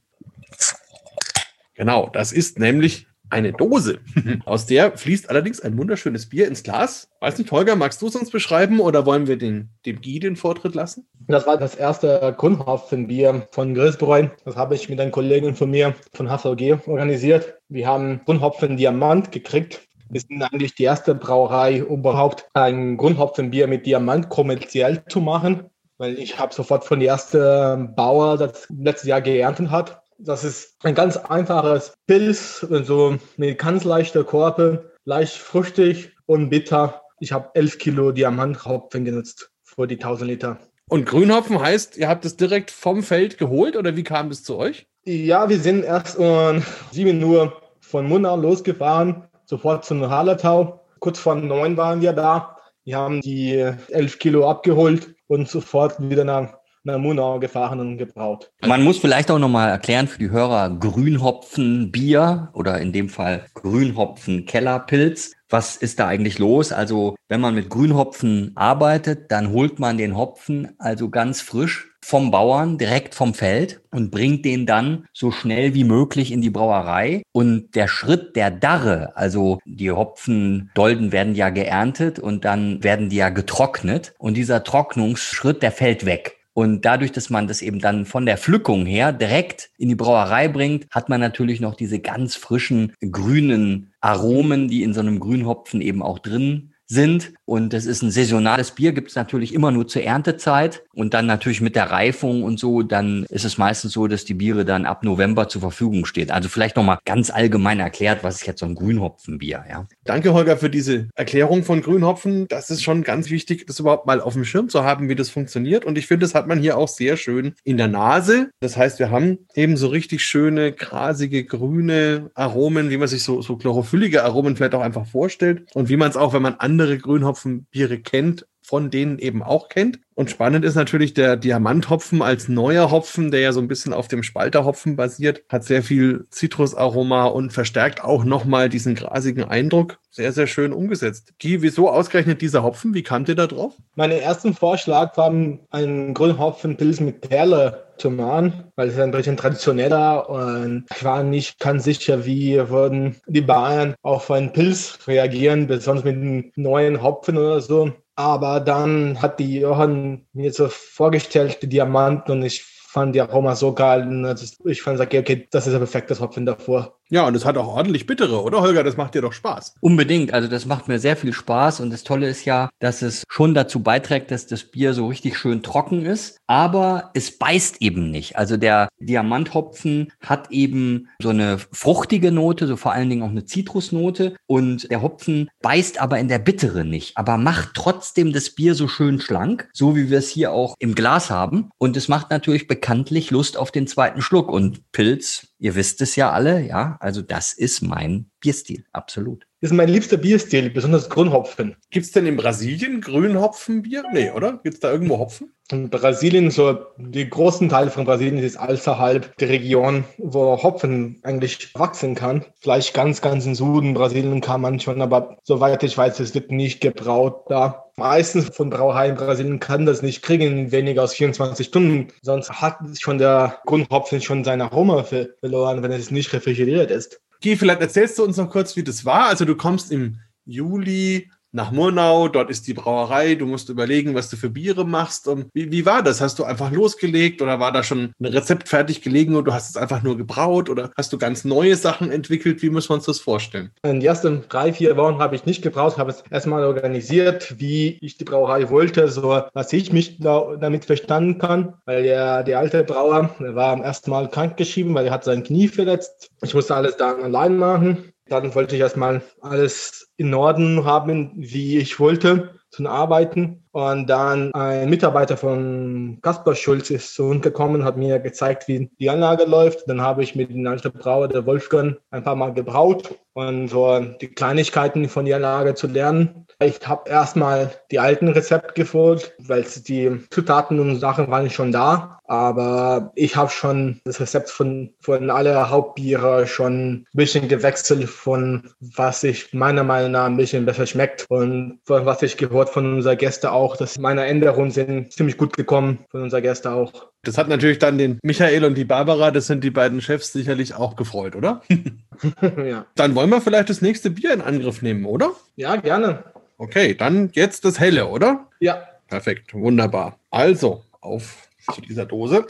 Genau, 1.75 2.09
das 2.13 2.31
ist 2.31 2.59
nämlich 2.59 3.07
eine 3.29 3.51
Dose. 3.51 3.99
Aus 4.45 4.65
der 4.65 4.97
fließt 4.97 5.29
allerdings 5.29 5.59
ein 5.59 5.77
wunderschönes 5.77 6.29
Bier 6.29 6.47
ins 6.47 6.63
Glas. 6.63 7.09
Weiß 7.19 7.37
nicht, 7.37 7.51
Holger, 7.51 7.75
magst 7.75 8.01
du 8.01 8.07
es 8.07 8.15
uns 8.15 8.29
beschreiben 8.29 8.79
oder 8.79 9.05
wollen 9.05 9.27
wir 9.27 9.37
den, 9.37 9.69
dem 9.85 10.01
Guy 10.01 10.19
den 10.19 10.35
Vortritt 10.35 10.75
lassen? 10.75 11.07
Das 11.27 11.47
war 11.47 11.57
das 11.57 11.75
erste 11.75 12.35
Grundhopfenbier 12.37 13.47
von 13.51 13.73
Grillsbräu. 13.73 14.27
Das 14.45 14.55
habe 14.55 14.75
ich 14.75 14.89
mit 14.89 14.99
einem 14.99 15.11
Kollegen 15.11 15.55
von 15.55 15.71
mir 15.71 15.95
von 16.13 16.29
HVG 16.29 16.87
organisiert. 16.87 17.55
Wir 17.69 17.87
haben 17.87 18.21
Grundhopfen 18.25 18.77
Diamant 18.77 19.31
gekriegt. 19.31 19.81
Wir 20.09 20.21
sind 20.21 20.43
eigentlich 20.43 20.75
die 20.75 20.83
erste 20.83 21.15
Brauerei 21.15 21.79
überhaupt, 21.79 22.47
ein 22.53 22.97
Grundhopfenbier 22.97 23.67
mit 23.67 23.85
Diamant 23.85 24.29
kommerziell 24.29 25.03
zu 25.09 25.21
machen. 25.21 25.63
Weil 25.97 26.19
ich 26.19 26.37
habe 26.37 26.53
sofort 26.53 26.85
von 26.85 26.99
der 26.99 27.09
ersten 27.09 27.95
Bauer, 27.95 28.37
das 28.37 28.67
letztes 28.69 29.07
Jahr 29.07 29.21
geerntet 29.21 29.71
hat, 29.71 30.02
das 30.23 30.43
ist 30.43 30.77
ein 30.83 30.95
ganz 30.95 31.17
einfaches 31.17 31.93
Pilz, 32.07 32.59
so 32.59 33.17
mit 33.37 33.59
ganz 33.59 33.83
leichter 33.83 34.23
Korpe, 34.23 34.91
leicht 35.05 35.35
fruchtig 35.37 36.11
und 36.25 36.49
bitter. 36.49 37.01
Ich 37.19 37.31
habe 37.31 37.49
11 37.53 37.77
Kilo 37.77 38.11
Diamanthopfen 38.11 39.05
genutzt 39.05 39.51
für 39.63 39.87
die 39.87 39.95
1000 39.95 40.29
Liter. 40.29 40.59
Und 40.89 41.05
Grünhopfen 41.05 41.59
heißt, 41.59 41.97
ihr 41.97 42.07
habt 42.07 42.25
es 42.25 42.37
direkt 42.37 42.71
vom 42.71 43.03
Feld 43.03 43.37
geholt 43.37 43.75
oder 43.75 43.95
wie 43.95 44.03
kam 44.03 44.29
das 44.29 44.43
zu 44.43 44.57
euch? 44.57 44.87
Ja, 45.05 45.49
wir 45.49 45.59
sind 45.59 45.83
erst 45.83 46.17
um 46.17 46.63
7 46.91 47.21
Uhr 47.23 47.61
von 47.81 48.07
Munau 48.07 48.37
losgefahren, 48.37 49.23
sofort 49.45 49.85
zum 49.85 50.09
Hallertau. 50.09 50.85
Kurz 50.99 51.19
vor 51.19 51.35
9 51.35 51.75
waren 51.77 52.01
wir 52.01 52.13
da. 52.13 52.57
Wir 52.85 52.97
haben 52.97 53.21
die 53.21 53.55
11 53.89 54.19
Kilo 54.19 54.49
abgeholt 54.49 55.15
und 55.27 55.49
sofort 55.49 55.95
wieder 55.99 56.23
nach 56.23 56.57
nach 56.83 57.39
gefahren 57.39 57.79
und 57.79 57.97
gebraut. 57.97 58.51
Man 58.65 58.83
muss 58.83 58.97
vielleicht 58.97 59.31
auch 59.31 59.39
nochmal 59.39 59.69
erklären 59.69 60.07
für 60.07 60.19
die 60.19 60.29
Hörer 60.29 60.69
Grünhopfen 60.69 61.91
Bier 61.91 62.49
oder 62.53 62.79
in 62.79 62.91
dem 62.91 63.09
Fall 63.09 63.45
Grünhopfen 63.53 64.45
Kellerpilz. 64.45 65.33
Was 65.49 65.75
ist 65.75 65.99
da 65.99 66.07
eigentlich 66.07 66.39
los? 66.39 66.71
Also, 66.71 67.15
wenn 67.29 67.39
man 67.39 67.53
mit 67.55 67.69
Grünhopfen 67.69 68.51
arbeitet, 68.55 69.31
dann 69.31 69.51
holt 69.51 69.79
man 69.79 69.97
den 69.97 70.17
Hopfen 70.17 70.75
also 70.79 71.09
ganz 71.09 71.41
frisch 71.41 71.89
vom 72.03 72.31
Bauern 72.31 72.77
direkt 72.77 73.15
vom 73.15 73.33
Feld 73.33 73.81
und 73.91 74.11
bringt 74.11 74.43
den 74.43 74.65
dann 74.65 75.05
so 75.13 75.31
schnell 75.31 75.73
wie 75.73 75.85
möglich 75.85 76.31
in 76.31 76.41
die 76.41 76.49
Brauerei. 76.49 77.23
Und 77.31 77.75
der 77.75 77.87
Schritt 77.87 78.35
der 78.35 78.51
Darre, 78.51 79.15
also 79.15 79.59
die 79.65 79.91
Hopfendolden 79.91 81.11
werden 81.11 81.35
ja 81.35 81.49
geerntet 81.49 82.19
und 82.19 82.43
dann 82.45 82.83
werden 82.83 83.09
die 83.09 83.17
ja 83.17 83.29
getrocknet. 83.29 84.13
Und 84.17 84.35
dieser 84.35 84.63
Trocknungsschritt, 84.63 85.61
der 85.61 85.71
fällt 85.71 86.05
weg. 86.05 86.42
Und 86.53 86.85
dadurch, 86.85 87.11
dass 87.11 87.29
man 87.29 87.47
das 87.47 87.61
eben 87.61 87.79
dann 87.79 88.05
von 88.05 88.25
der 88.25 88.37
Pflückung 88.37 88.85
her 88.85 89.11
direkt 89.11 89.71
in 89.77 89.89
die 89.89 89.95
Brauerei 89.95 90.47
bringt, 90.47 90.87
hat 90.91 91.09
man 91.09 91.19
natürlich 91.19 91.59
noch 91.59 91.75
diese 91.75 91.99
ganz 91.99 92.35
frischen 92.35 92.93
grünen 93.11 93.93
Aromen, 94.01 94.67
die 94.67 94.83
in 94.83 94.93
so 94.93 94.99
einem 94.99 95.19
Grünhopfen 95.19 95.81
eben 95.81 96.03
auch 96.03 96.19
drin 96.19 96.73
sind. 96.85 97.33
Und 97.45 97.73
das 97.73 97.85
ist 97.85 98.01
ein 98.01 98.11
saisonales 98.11 98.71
Bier, 98.71 98.93
gibt 98.93 99.09
es 99.09 99.15
natürlich 99.15 99.53
immer 99.53 99.71
nur 99.71 99.87
zur 99.87 100.03
Erntezeit. 100.03 100.83
Und 100.93 101.13
dann 101.13 101.25
natürlich 101.25 101.61
mit 101.61 101.75
der 101.75 101.91
Reifung 101.91 102.43
und 102.43 102.59
so, 102.59 102.83
dann 102.83 103.25
ist 103.29 103.45
es 103.45 103.57
meistens 103.57 103.93
so, 103.93 104.07
dass 104.07 104.25
die 104.25 104.33
Biere 104.33 104.65
dann 104.65 104.85
ab 104.85 105.03
November 105.03 105.49
zur 105.49 105.61
Verfügung 105.61 106.05
stehen. 106.05 106.31
Also 106.31 106.49
vielleicht 106.49 106.75
nochmal 106.75 106.99
ganz 107.05 107.29
allgemein 107.29 107.79
erklärt, 107.79 108.23
was 108.23 108.35
ist 108.35 108.47
jetzt 108.47 108.59
so 108.59 108.65
ein 108.65 108.75
Grünhopfenbier, 108.75 109.65
ja. 109.69 109.87
Danke, 110.03 110.33
Holger, 110.33 110.57
für 110.57 110.69
diese 110.69 111.09
Erklärung 111.15 111.63
von 111.63 111.81
Grünhopfen. 111.81 112.47
Das 112.47 112.69
ist 112.69 112.83
schon 112.83 113.03
ganz 113.03 113.29
wichtig, 113.29 113.65
das 113.67 113.79
überhaupt 113.79 114.05
mal 114.05 114.21
auf 114.21 114.33
dem 114.33 114.45
Schirm 114.45 114.69
zu 114.69 114.83
haben, 114.83 115.09
wie 115.09 115.15
das 115.15 115.29
funktioniert. 115.29 115.85
Und 115.85 115.97
ich 115.97 116.07
finde, 116.07 116.25
das 116.25 116.35
hat 116.35 116.47
man 116.47 116.59
hier 116.59 116.77
auch 116.77 116.87
sehr 116.87 117.17
schön 117.17 117.55
in 117.63 117.77
der 117.77 117.87
Nase. 117.87 118.51
Das 118.59 118.77
heißt, 118.77 118.99
wir 118.99 119.11
haben 119.11 119.39
eben 119.55 119.77
so 119.77 119.87
richtig 119.87 120.23
schöne, 120.23 120.71
grasige, 120.71 121.43
grüne 121.43 122.31
Aromen, 122.35 122.89
wie 122.89 122.97
man 122.97 123.07
sich 123.07 123.23
so, 123.23 123.41
so 123.41 123.57
chlorophyllige 123.57 124.23
Aromen 124.23 124.55
vielleicht 124.55 124.75
auch 124.75 124.81
einfach 124.81 125.05
vorstellt. 125.05 125.65
Und 125.73 125.89
wie 125.89 125.97
man 125.97 126.09
es 126.09 126.17
auch, 126.17 126.33
wenn 126.33 126.41
man 126.41 126.55
andere 126.55 126.97
Grünhopfenbiere 127.43 128.01
kennt, 128.01 128.47
von 128.63 128.89
denen 128.89 129.19
eben 129.19 129.43
auch 129.43 129.69
kennt. 129.69 129.99
Und 130.15 130.29
spannend 130.29 130.63
ist 130.63 130.75
natürlich 130.75 131.13
der 131.13 131.37
Diamanthopfen 131.37 132.21
als 132.21 132.47
neuer 132.47 132.91
Hopfen, 132.91 133.31
der 133.31 133.41
ja 133.41 133.51
so 133.51 133.59
ein 133.59 133.67
bisschen 133.67 133.93
auf 133.93 134.07
dem 134.07 134.23
Spalterhopfen 134.23 134.95
basiert, 134.95 135.43
hat 135.49 135.63
sehr 135.63 135.83
viel 135.83 136.27
Zitrusaroma 136.29 137.25
und 137.25 137.51
verstärkt 137.51 138.03
auch 138.03 138.23
nochmal 138.23 138.69
diesen 138.69 138.95
grasigen 138.95 139.43
Eindruck. 139.43 139.99
Sehr, 140.11 140.31
sehr 140.31 140.45
schön 140.45 140.73
umgesetzt. 140.73 141.33
Guy, 141.41 141.61
wieso 141.63 141.89
ausgerechnet 141.89 142.41
dieser 142.41 142.61
Hopfen? 142.61 142.93
Wie 142.93 143.01
kamt 143.01 143.29
ihr 143.29 143.35
da 143.35 143.47
drauf? 143.47 143.73
Mein 143.95 144.11
ersten 144.11 144.53
Vorschlag 144.53 145.17
war 145.17 145.31
ein 145.31 146.13
Grünhopfenpilz 146.13 146.99
mit 146.99 147.21
Perle 147.21 147.83
zu 147.97 148.11
machen, 148.11 148.65
weil 148.75 148.89
es 148.89 148.99
ein 148.99 149.11
bisschen 149.11 149.37
traditioneller 149.37 150.29
und 150.29 150.85
ich 150.95 151.03
war 151.03 151.23
nicht 151.23 151.59
ganz 151.59 151.83
sicher, 151.83 152.25
wie 152.25 152.57
würden 152.69 153.15
die 153.27 153.41
Bayern 153.41 153.95
auf 154.01 154.29
einen 154.29 154.51
Pilz 154.51 154.99
reagieren, 155.07 155.67
besonders 155.67 156.03
mit 156.03 156.15
einem 156.15 156.51
neuen 156.55 157.01
Hopfen 157.01 157.37
oder 157.37 157.61
so. 157.61 157.91
Aber 158.15 158.59
dann 158.59 159.21
hat 159.21 159.39
die 159.39 159.59
Johann 159.59 160.27
mir 160.33 160.53
so 160.53 160.67
vorgestellt, 160.67 161.61
die 161.63 161.69
Diamanten, 161.69 162.31
und 162.31 162.43
ich 162.43 162.63
fand 162.63 163.15
die 163.15 163.21
Aroma 163.21 163.55
so 163.55 163.73
geil. 163.73 164.07
Und 164.07 164.57
ich 164.65 164.81
fand, 164.83 164.99
okay, 164.99 165.47
das 165.49 165.65
ist 165.65 165.73
ein 165.73 165.79
perfektes 165.79 166.19
Hopfen 166.19 166.45
davor. 166.45 166.99
Ja, 167.09 167.27
und 167.27 167.35
es 167.35 167.45
hat 167.45 167.57
auch 167.57 167.67
ordentlich 167.67 168.07
bittere, 168.07 168.41
oder 168.41 168.61
Holger? 168.61 168.83
Das 168.83 168.97
macht 168.97 169.13
dir 169.13 169.21
doch 169.21 169.33
Spaß. 169.33 169.75
Unbedingt. 169.81 170.33
Also 170.33 170.47
das 170.47 170.65
macht 170.65 170.87
mir 170.87 170.99
sehr 170.99 171.15
viel 171.15 171.33
Spaß. 171.33 171.79
Und 171.79 171.91
das 171.91 172.03
Tolle 172.03 172.27
ist 172.27 172.45
ja, 172.45 172.69
dass 172.79 173.01
es 173.01 173.23
schon 173.29 173.53
dazu 173.53 173.81
beiträgt, 173.83 174.31
dass 174.31 174.47
das 174.47 174.63
Bier 174.63 174.93
so 174.93 175.07
richtig 175.07 175.37
schön 175.37 175.61
trocken 175.63 176.05
ist. 176.05 176.37
Aber 176.47 177.11
es 177.13 177.37
beißt 177.37 177.81
eben 177.81 178.09
nicht. 178.09 178.37
Also 178.37 178.57
der 178.57 178.89
Diamanthopfen 178.99 180.11
hat 180.21 180.51
eben 180.51 181.09
so 181.21 181.29
eine 181.29 181.59
fruchtige 181.71 182.31
Note, 182.31 182.67
so 182.67 182.77
vor 182.77 182.93
allen 182.93 183.09
Dingen 183.09 183.23
auch 183.23 183.29
eine 183.29 183.45
Zitrusnote. 183.45 184.35
Und 184.47 184.89
der 184.89 185.01
Hopfen 185.01 185.49
beißt 185.61 186.01
aber 186.01 186.19
in 186.19 186.29
der 186.29 186.39
Bittere 186.39 186.85
nicht, 186.85 187.17
aber 187.17 187.37
macht 187.37 187.71
trotzdem 187.75 188.33
das 188.33 188.51
Bier 188.51 188.75
so 188.75 188.87
schön 188.87 189.19
schlank, 189.19 189.69
so 189.73 189.95
wie 189.95 190.09
wir 190.09 190.17
es 190.17 190.29
hier 190.29 190.51
auch 190.51 190.75
im 190.79 190.95
Glas 190.95 191.29
haben. 191.29 191.69
Und 191.77 191.97
es 191.97 192.07
macht 192.07 192.31
natürlich 192.31 192.67
bekanntlich 192.67 193.29
Lust 193.29 193.57
auf 193.57 193.71
den 193.71 193.87
zweiten 193.87 194.21
Schluck. 194.21 194.49
Und 194.49 194.91
Pilz 194.91 195.52
Ihr 195.63 195.75
wisst 195.75 196.01
es 196.01 196.17
ja 196.17 196.29
alle, 196.29 196.59
ja. 196.59 196.97
Also 196.99 197.21
das 197.21 197.53
ist 197.53 197.81
mein 197.81 198.29
Bierstil, 198.43 198.83
absolut. 198.91 199.47
Das 199.61 199.71
ist 199.71 199.77
mein 199.77 199.87
liebster 199.87 200.17
Bierstil, 200.17 200.69
besonders 200.69 201.09
Grünhopfen. 201.09 201.77
Gibt 201.91 202.05
es 202.05 202.11
denn 202.11 202.25
in 202.25 202.35
Brasilien 202.35 202.99
Grünhopfenbier? 202.99 204.03
Nee, 204.11 204.31
oder? 204.31 204.59
Gibt 204.61 204.73
es 204.73 204.79
da 204.81 204.91
irgendwo 204.91 205.17
Hopfen? 205.17 205.53
In 205.71 205.89
Brasilien, 205.89 206.51
so 206.51 206.79
die 206.97 207.29
großen 207.29 207.69
Teile 207.69 207.89
von 207.89 208.03
Brasilien 208.03 208.39
ist 208.39 208.59
außerhalb 208.59 209.37
der 209.37 209.47
Region, 209.47 210.03
wo 210.17 210.61
Hopfen 210.61 211.21
eigentlich 211.23 211.73
wachsen 211.75 212.15
kann. 212.15 212.43
Vielleicht 212.59 212.93
ganz, 212.93 213.21
ganz 213.21 213.45
im 213.45 213.55
Süden 213.55 213.93
Brasilien 213.93 214.41
kann 214.41 214.59
man 214.59 214.81
schon, 214.81 215.01
aber 215.01 215.37
soweit 215.43 215.81
ich 215.83 215.97
weiß, 215.97 216.19
es 216.19 216.35
wird 216.35 216.51
nicht 216.51 216.81
gebraut 216.81 217.45
da. 217.47 217.85
Meistens 217.95 218.49
von 218.53 218.69
Brauereien 218.69 219.11
in 219.11 219.17
Brasilien 219.17 219.59
kann 219.61 219.85
das 219.85 220.01
nicht 220.01 220.21
kriegen, 220.21 220.73
weniger 220.73 221.03
als 221.03 221.13
24 221.13 221.67
Stunden. 221.67 222.09
Sonst 222.21 222.51
hat 222.51 222.79
schon 222.99 223.17
der 223.17 223.61
Grünhopfen 223.65 224.19
schon 224.19 224.43
seine 224.43 224.65
Aroma 224.65 225.05
verloren, 225.05 225.83
wenn 225.83 225.91
es 225.93 226.11
nicht 226.11 226.33
refrigeriert 226.33 226.91
ist. 226.91 227.21
Guy, 227.43 227.57
vielleicht 227.57 227.81
erzählst 227.81 228.17
du 228.17 228.23
uns 228.23 228.37
noch 228.37 228.49
kurz, 228.49 228.75
wie 228.75 228.83
das 228.83 229.03
war. 229.05 229.25
Also 229.25 229.43
du 229.45 229.55
kommst 229.55 229.91
im 229.91 230.19
Juli 230.45 231.29
nach 231.53 231.71
Murnau, 231.71 232.27
dort 232.27 232.49
ist 232.49 232.67
die 232.67 232.73
Brauerei, 232.73 233.35
du 233.35 233.45
musst 233.45 233.69
überlegen, 233.69 234.15
was 234.15 234.29
du 234.29 234.35
für 234.35 234.49
Biere 234.49 234.85
machst. 234.85 235.27
Und 235.27 235.47
wie, 235.53 235.71
wie 235.71 235.85
war 235.85 236.01
das? 236.01 236.19
Hast 236.19 236.39
du 236.39 236.43
einfach 236.43 236.71
losgelegt 236.71 237.41
oder 237.41 237.59
war 237.59 237.71
da 237.71 237.83
schon 237.83 238.13
ein 238.19 238.25
Rezept 238.25 238.69
fertig 238.69 239.01
gelegen 239.01 239.35
und 239.35 239.45
du 239.45 239.53
hast 239.53 239.69
es 239.69 239.77
einfach 239.77 240.03
nur 240.03 240.17
gebraut 240.17 240.69
oder 240.69 240.91
hast 240.97 241.13
du 241.13 241.17
ganz 241.17 241.45
neue 241.45 241.75
Sachen 241.75 242.11
entwickelt? 242.11 242.61
Wie 242.61 242.69
müssen 242.69 242.89
wir 242.89 242.95
uns 242.95 243.05
das 243.05 243.19
vorstellen? 243.19 243.71
In 243.83 243.99
den 243.99 244.01
ersten 244.01 244.43
drei, 244.49 244.73
vier 244.73 244.97
Wochen 244.97 245.19
habe 245.19 245.35
ich 245.35 245.45
nicht 245.45 245.61
gebraut, 245.61 245.97
habe 245.97 246.11
es 246.11 246.23
erstmal 246.29 246.63
organisiert, 246.63 247.55
wie 247.59 247.97
ich 248.01 248.17
die 248.17 248.23
Brauerei 248.23 248.69
wollte, 248.69 249.07
so 249.07 249.41
was 249.53 249.73
ich 249.73 249.93
mich 249.93 250.19
da, 250.19 250.55
damit 250.59 250.85
verstanden 250.85 251.37
kann, 251.37 251.75
weil 251.85 252.03
der, 252.03 252.43
der 252.43 252.59
alte 252.59 252.83
Brauer 252.83 253.29
der 253.39 253.55
war 253.55 253.73
am 253.73 253.81
ersten 253.81 254.09
Mal 254.09 254.29
krankgeschrieben, 254.29 254.93
weil 254.95 255.05
er 255.05 255.11
hat 255.11 255.23
sein 255.23 255.43
Knie 255.43 255.67
verletzt. 255.67 256.31
Ich 256.41 256.53
musste 256.53 256.75
alles 256.75 256.97
dann 256.97 257.21
allein 257.21 257.57
machen. 257.57 258.12
Dann 258.33 258.55
wollte 258.55 258.75
ich 258.75 258.81
erstmal 258.81 259.21
alles 259.41 260.11
in 260.17 260.31
Norden 260.31 260.85
haben, 260.85 261.31
wie 261.35 261.77
ich 261.77 261.99
wollte, 261.99 262.59
zum 262.73 262.87
Arbeiten. 262.87 263.63
Und 263.71 264.07
dann 264.07 264.53
ein 264.53 264.89
Mitarbeiter 264.89 265.35
von 265.35 266.19
Kaspar 266.21 266.53
Schulz 266.53 266.91
ist 266.91 267.15
zu 267.15 267.25
uns 267.25 267.41
gekommen, 267.41 267.83
hat 267.83 267.97
mir 267.97 268.19
gezeigt, 268.19 268.67
wie 268.67 268.89
die 268.99 269.09
Anlage 269.09 269.45
läuft. 269.45 269.89
Dann 269.89 270.01
habe 270.01 270.21
ich 270.21 270.35
mit 270.35 270.51
dem 270.51 270.67
alten 270.67 270.91
Brauer, 270.91 271.27
der 271.27 271.45
Wolfgang, 271.47 271.97
ein 272.11 272.23
paar 272.23 272.35
Mal 272.35 272.53
gebraut 272.53 273.15
und 273.33 273.67
so 273.67 273.99
die 273.99 274.27
Kleinigkeiten 274.27 275.09
von 275.09 275.25
der 275.25 275.37
Anlage 275.37 275.73
zu 275.73 275.87
lernen. 275.87 276.45
Ich 276.61 276.87
habe 276.87 277.09
erstmal 277.09 277.71
die 277.89 277.97
alten 277.97 278.27
Rezepte 278.27 278.73
gefolgt, 278.75 279.33
weil 279.39 279.65
die 279.87 280.19
Zutaten 280.29 280.79
und 280.79 280.97
Sachen 280.97 281.29
waren 281.31 281.49
schon 281.49 281.71
da. 281.71 282.19
Aber 282.25 283.11
ich 283.15 283.35
habe 283.35 283.49
schon 283.49 283.99
das 284.05 284.19
Rezept 284.19 284.49
von, 284.49 284.93
von 284.99 285.29
alle 285.29 285.69
Hauptbiere 285.69 286.47
schon 286.47 286.93
ein 286.93 287.07
bisschen 287.13 287.47
gewechselt 287.47 288.07
von 288.07 288.69
was 288.79 289.23
ich 289.23 289.53
meiner 289.53 289.83
Meinung 289.83 290.11
nach 290.11 290.25
ein 290.25 290.37
bisschen 290.37 290.65
besser 290.65 290.85
schmeckt 290.85 291.25
und 291.29 291.79
von 291.83 292.05
was 292.05 292.21
ich 292.21 292.37
gehört 292.37 292.62
von 292.69 292.95
unseren 292.95 293.17
Gästen 293.17 293.47
auch, 293.47 293.77
dass 293.77 293.97
meine 293.97 294.25
Änderungen 294.25 294.71
sind 294.71 295.11
ziemlich 295.13 295.37
gut 295.37 295.55
gekommen 295.55 295.99
von 296.09 296.23
unseren 296.23 296.41
Gästen 296.41 296.69
auch. 296.69 297.07
Das 297.23 297.37
hat 297.37 297.47
natürlich 297.47 297.79
dann 297.79 297.97
den 297.97 298.19
Michael 298.21 298.65
und 298.65 298.75
die 298.75 298.85
Barbara, 298.85 299.31
das 299.31 299.47
sind 299.47 299.63
die 299.63 299.71
beiden 299.71 300.01
Chefs, 300.01 300.33
sicherlich 300.33 300.75
auch 300.75 300.95
gefreut, 300.95 301.35
oder? 301.35 301.61
ja. 302.65 302.85
Dann 302.95 303.15
wollen 303.15 303.29
wir 303.29 303.41
vielleicht 303.41 303.69
das 303.69 303.81
nächste 303.81 304.09
Bier 304.09 304.33
in 304.33 304.41
Angriff 304.41 304.81
nehmen, 304.81 305.05
oder? 305.05 305.31
Ja, 305.55 305.75
gerne. 305.75 306.23
Okay, 306.57 306.95
dann 306.95 307.29
jetzt 307.33 307.65
das 307.65 307.79
helle, 307.79 308.07
oder? 308.07 308.47
Ja. 308.59 308.87
Perfekt, 309.07 309.53
wunderbar. 309.53 310.17
Also, 310.31 310.83
auf 311.01 311.49
zu 311.73 311.81
dieser 311.81 312.05
Dose. 312.05 312.45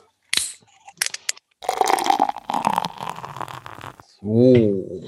So. 4.22 5.04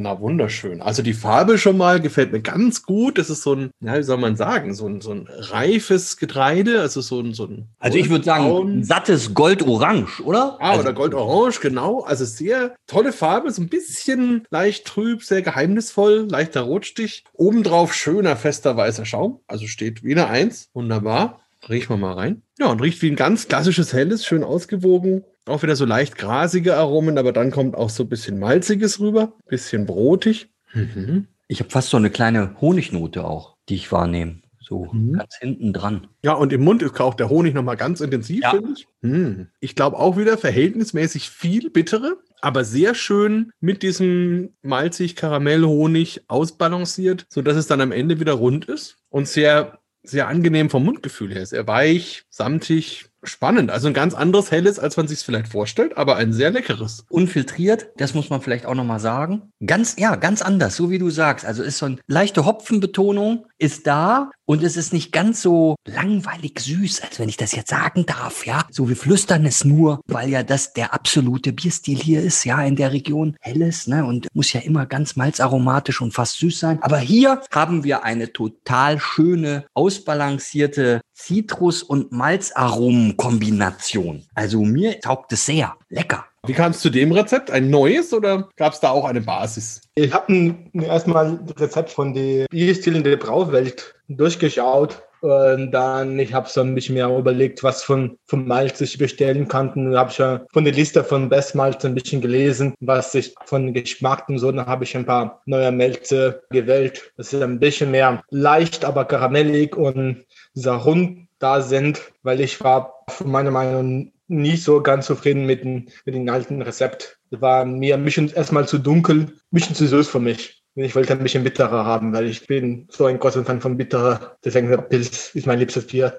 Na, 0.00 0.20
wunderschön. 0.20 0.80
Also 0.80 1.02
die 1.02 1.12
Farbe 1.12 1.58
schon 1.58 1.76
mal 1.76 2.00
gefällt 2.00 2.30
mir 2.30 2.40
ganz 2.40 2.84
gut. 2.84 3.18
Das 3.18 3.30
ist 3.30 3.42
so 3.42 3.54
ein, 3.54 3.70
ja, 3.80 3.98
wie 3.98 4.04
soll 4.04 4.18
man 4.18 4.36
sagen, 4.36 4.72
so 4.72 4.86
ein, 4.86 5.00
so 5.00 5.10
ein 5.10 5.28
reifes 5.28 6.18
Getreide, 6.18 6.80
also 6.80 7.00
so 7.00 7.18
ein, 7.18 7.34
so 7.34 7.46
ein 7.46 7.66
Also 7.80 7.98
ich 7.98 8.08
würde 8.08 8.24
sagen, 8.24 8.46
ein 8.46 8.84
sattes 8.84 9.34
Goldorange, 9.34 10.06
oder? 10.22 10.56
Ah, 10.60 10.70
also, 10.70 10.82
oder 10.82 10.92
Goldorange, 10.92 11.58
genau. 11.60 12.02
Also 12.02 12.24
sehr 12.24 12.76
tolle 12.86 13.12
Farbe, 13.12 13.50
so 13.50 13.60
ein 13.60 13.68
bisschen 13.68 14.46
leicht 14.50 14.86
trüb, 14.86 15.24
sehr 15.24 15.42
geheimnisvoll, 15.42 16.28
leichter 16.30 16.60
Rotstich. 16.60 17.24
Obendrauf 17.32 17.92
schöner, 17.92 18.36
fester, 18.36 18.76
weißer 18.76 19.04
Schaum. 19.04 19.40
Also 19.48 19.66
steht 19.66 20.04
wie 20.04 20.12
eine 20.12 20.28
Eins. 20.28 20.68
Wunderbar. 20.74 21.40
Riechen 21.68 21.90
wir 21.90 21.96
mal 21.96 22.12
rein. 22.12 22.42
Ja, 22.60 22.66
und 22.66 22.80
riecht 22.80 23.02
wie 23.02 23.10
ein 23.10 23.16
ganz 23.16 23.48
klassisches 23.48 23.92
helles, 23.92 24.24
schön 24.24 24.44
ausgewogen. 24.44 25.24
Auch 25.48 25.62
wieder 25.62 25.76
so 25.76 25.84
leicht 25.84 26.16
grasige 26.16 26.76
Aromen, 26.76 27.18
aber 27.18 27.32
dann 27.32 27.50
kommt 27.50 27.74
auch 27.74 27.90
so 27.90 28.04
ein 28.04 28.08
bisschen 28.08 28.38
Malziges 28.38 29.00
rüber, 29.00 29.32
bisschen 29.46 29.86
brotig. 29.86 30.48
Mhm. 30.74 31.26
Ich 31.48 31.60
habe 31.60 31.70
fast 31.70 31.90
so 31.90 31.96
eine 31.96 32.10
kleine 32.10 32.60
Honignote 32.60 33.24
auch, 33.24 33.56
die 33.68 33.76
ich 33.76 33.90
wahrnehme. 33.90 34.40
So 34.60 34.86
mhm. 34.92 35.14
ganz 35.14 35.36
hinten 35.38 35.72
dran. 35.72 36.08
Ja, 36.22 36.34
und 36.34 36.52
im 36.52 36.62
Mund 36.62 36.82
ist 36.82 37.00
auch 37.00 37.14
der 37.14 37.30
Honig 37.30 37.54
nochmal 37.54 37.78
ganz 37.78 38.02
intensiv, 38.02 38.42
ja. 38.42 38.50
finde 38.50 38.74
ich. 38.76 38.86
Mhm. 39.00 39.48
Ich 39.60 39.74
glaube 39.74 39.98
auch 39.98 40.18
wieder 40.18 40.36
verhältnismäßig 40.36 41.30
viel 41.30 41.70
bittere, 41.70 42.18
aber 42.42 42.64
sehr 42.64 42.94
schön 42.94 43.50
mit 43.60 43.82
diesem 43.82 44.50
malzig-Karamell-Honig 44.60 46.24
ausbalanciert, 46.28 47.26
sodass 47.30 47.56
es 47.56 47.66
dann 47.66 47.80
am 47.80 47.92
Ende 47.92 48.20
wieder 48.20 48.34
rund 48.34 48.66
ist 48.66 48.98
und 49.08 49.26
sehr 49.26 49.78
sehr 50.02 50.28
angenehm 50.28 50.70
vom 50.70 50.84
Mundgefühl 50.84 51.34
her. 51.34 51.46
Sehr 51.46 51.66
weich, 51.66 52.24
samtig, 52.30 53.07
spannend. 53.22 53.70
Also 53.70 53.88
ein 53.88 53.94
ganz 53.94 54.14
anderes 54.14 54.50
helles, 54.50 54.78
als 54.78 54.96
man 54.96 55.08
sich 55.08 55.18
es 55.18 55.24
vielleicht 55.24 55.48
vorstellt, 55.48 55.96
aber 55.96 56.16
ein 56.16 56.32
sehr 56.32 56.50
leckeres. 56.50 57.04
Unfiltriert, 57.08 57.88
das 57.96 58.14
muss 58.14 58.30
man 58.30 58.40
vielleicht 58.40 58.66
auch 58.66 58.74
nochmal 58.74 59.00
sagen. 59.00 59.52
Ganz, 59.64 59.96
ja, 59.98 60.16
ganz 60.16 60.42
anders, 60.42 60.76
so 60.76 60.90
wie 60.90 60.98
du 60.98 61.10
sagst. 61.10 61.44
Also 61.44 61.62
ist 61.62 61.78
so 61.78 61.86
eine 61.86 61.98
leichte 62.06 62.44
Hopfenbetonung, 62.44 63.46
ist 63.58 63.86
da 63.86 64.30
und 64.44 64.62
es 64.62 64.76
ist 64.76 64.92
nicht 64.92 65.12
ganz 65.12 65.42
so 65.42 65.76
langweilig 65.84 66.60
süß, 66.60 67.02
als 67.02 67.18
wenn 67.18 67.28
ich 67.28 67.36
das 67.36 67.52
jetzt 67.52 67.70
sagen 67.70 68.06
darf, 68.06 68.46
ja. 68.46 68.64
So 68.70 68.88
wir 68.88 68.96
flüstern 68.96 69.44
es 69.44 69.64
nur, 69.64 70.00
weil 70.06 70.30
ja 70.30 70.42
das 70.42 70.72
der 70.72 70.94
absolute 70.94 71.52
Bierstil 71.52 71.98
hier 71.98 72.22
ist, 72.22 72.44
ja, 72.44 72.62
in 72.62 72.76
der 72.76 72.92
Region. 72.92 73.36
Helles, 73.40 73.86
ne, 73.86 74.04
und 74.04 74.28
muss 74.32 74.52
ja 74.52 74.60
immer 74.60 74.86
ganz 74.86 75.16
malzaromatisch 75.16 76.00
und 76.00 76.14
fast 76.14 76.38
süß 76.38 76.58
sein. 76.58 76.82
Aber 76.82 76.98
hier 76.98 77.42
haben 77.52 77.84
wir 77.84 78.04
eine 78.04 78.32
total 78.32 79.00
schöne, 79.00 79.66
ausbalancierte 79.74 81.00
Zitrus- 81.14 81.82
und 81.82 82.12
Malzaromen-Kombination. 82.12 84.24
Also 84.34 84.62
mir 84.62 85.00
taugt 85.00 85.32
es 85.32 85.46
sehr. 85.46 85.76
Lecker. 85.88 86.26
Wie 86.48 86.54
kam 86.54 86.70
es 86.70 86.80
zu 86.80 86.88
dem 86.88 87.12
Rezept? 87.12 87.50
Ein 87.50 87.68
neues 87.68 88.14
oder 88.14 88.48
gab 88.56 88.72
es 88.72 88.80
da 88.80 88.88
auch 88.88 89.04
eine 89.04 89.20
Basis? 89.20 89.82
Ich 89.96 90.14
habe 90.14 90.56
erstmal 90.72 91.26
ein 91.26 91.40
Rezept 91.58 91.90
von 91.90 92.14
der 92.14 92.46
Bierstil 92.48 92.96
in 92.96 93.04
der 93.04 93.18
Brauwelt 93.18 93.94
durchgeschaut 94.08 95.02
und 95.20 95.72
dann, 95.72 96.18
ich 96.18 96.32
habe 96.32 96.48
so 96.48 96.62
ein 96.62 96.74
bisschen 96.74 96.94
mehr 96.94 97.14
überlegt, 97.14 97.62
was 97.62 97.82
von, 97.82 98.16
von 98.24 98.48
Malz 98.48 98.80
ich 98.80 98.96
bestellen 98.96 99.46
kann. 99.46 99.72
Dann 99.74 99.94
habe 99.94 100.10
ich 100.10 100.16
ja 100.16 100.40
von 100.50 100.64
der 100.64 100.72
Liste 100.72 101.04
von 101.04 101.28
Best 101.28 101.54
Malz 101.54 101.84
ein 101.84 101.94
bisschen 101.94 102.22
gelesen, 102.22 102.72
was 102.80 103.14
ich 103.14 103.34
von 103.44 103.74
Geschmack 103.74 104.26
und 104.30 104.38
so. 104.38 104.50
Dann 104.50 104.64
habe 104.64 104.84
ich 104.84 104.96
ein 104.96 105.04
paar 105.04 105.42
neue 105.44 105.70
Melze 105.70 106.44
gewählt. 106.48 107.12
Das 107.18 107.30
ist 107.30 107.42
ein 107.42 107.60
bisschen 107.60 107.90
mehr 107.90 108.22
leicht, 108.30 108.86
aber 108.86 109.04
karamellig 109.04 109.76
und 109.76 110.24
sehr 110.54 110.72
rund 110.72 111.28
da 111.40 111.60
sind, 111.60 112.00
weil 112.22 112.40
ich 112.40 112.58
war 112.62 113.04
von 113.08 113.30
meiner 113.30 113.50
Meinung 113.50 114.12
nicht 114.28 114.62
so 114.62 114.82
ganz 114.82 115.06
zufrieden 115.06 115.46
mit, 115.46 115.64
dem, 115.64 115.88
mit 116.04 116.14
dem 116.14 116.28
alten 116.28 116.62
Rezept. 116.62 117.18
War 117.30 117.64
mir 117.64 117.94
ein 117.94 118.04
bisschen 118.04 118.30
erstmal 118.32 118.68
zu 118.68 118.78
dunkel, 118.78 119.20
ein 119.20 119.32
bisschen 119.50 119.74
zu 119.74 119.86
süß 119.86 120.08
für 120.08 120.20
mich. 120.20 120.57
Ich 120.80 120.94
wollte 120.94 121.12
ein 121.12 121.22
bisschen 121.22 121.42
bitterer 121.42 121.84
haben, 121.84 122.12
weil 122.12 122.26
ich 122.26 122.46
bin 122.46 122.86
so 122.88 123.06
ein 123.06 123.18
großer 123.18 123.44
Fan 123.44 123.60
von 123.60 123.76
bitterer. 123.76 124.36
Deswegen 124.44 124.68
Pilz 124.88 125.34
ist 125.34 125.46
mein 125.46 125.58
liebstes 125.58 125.88
Bier. 125.88 126.16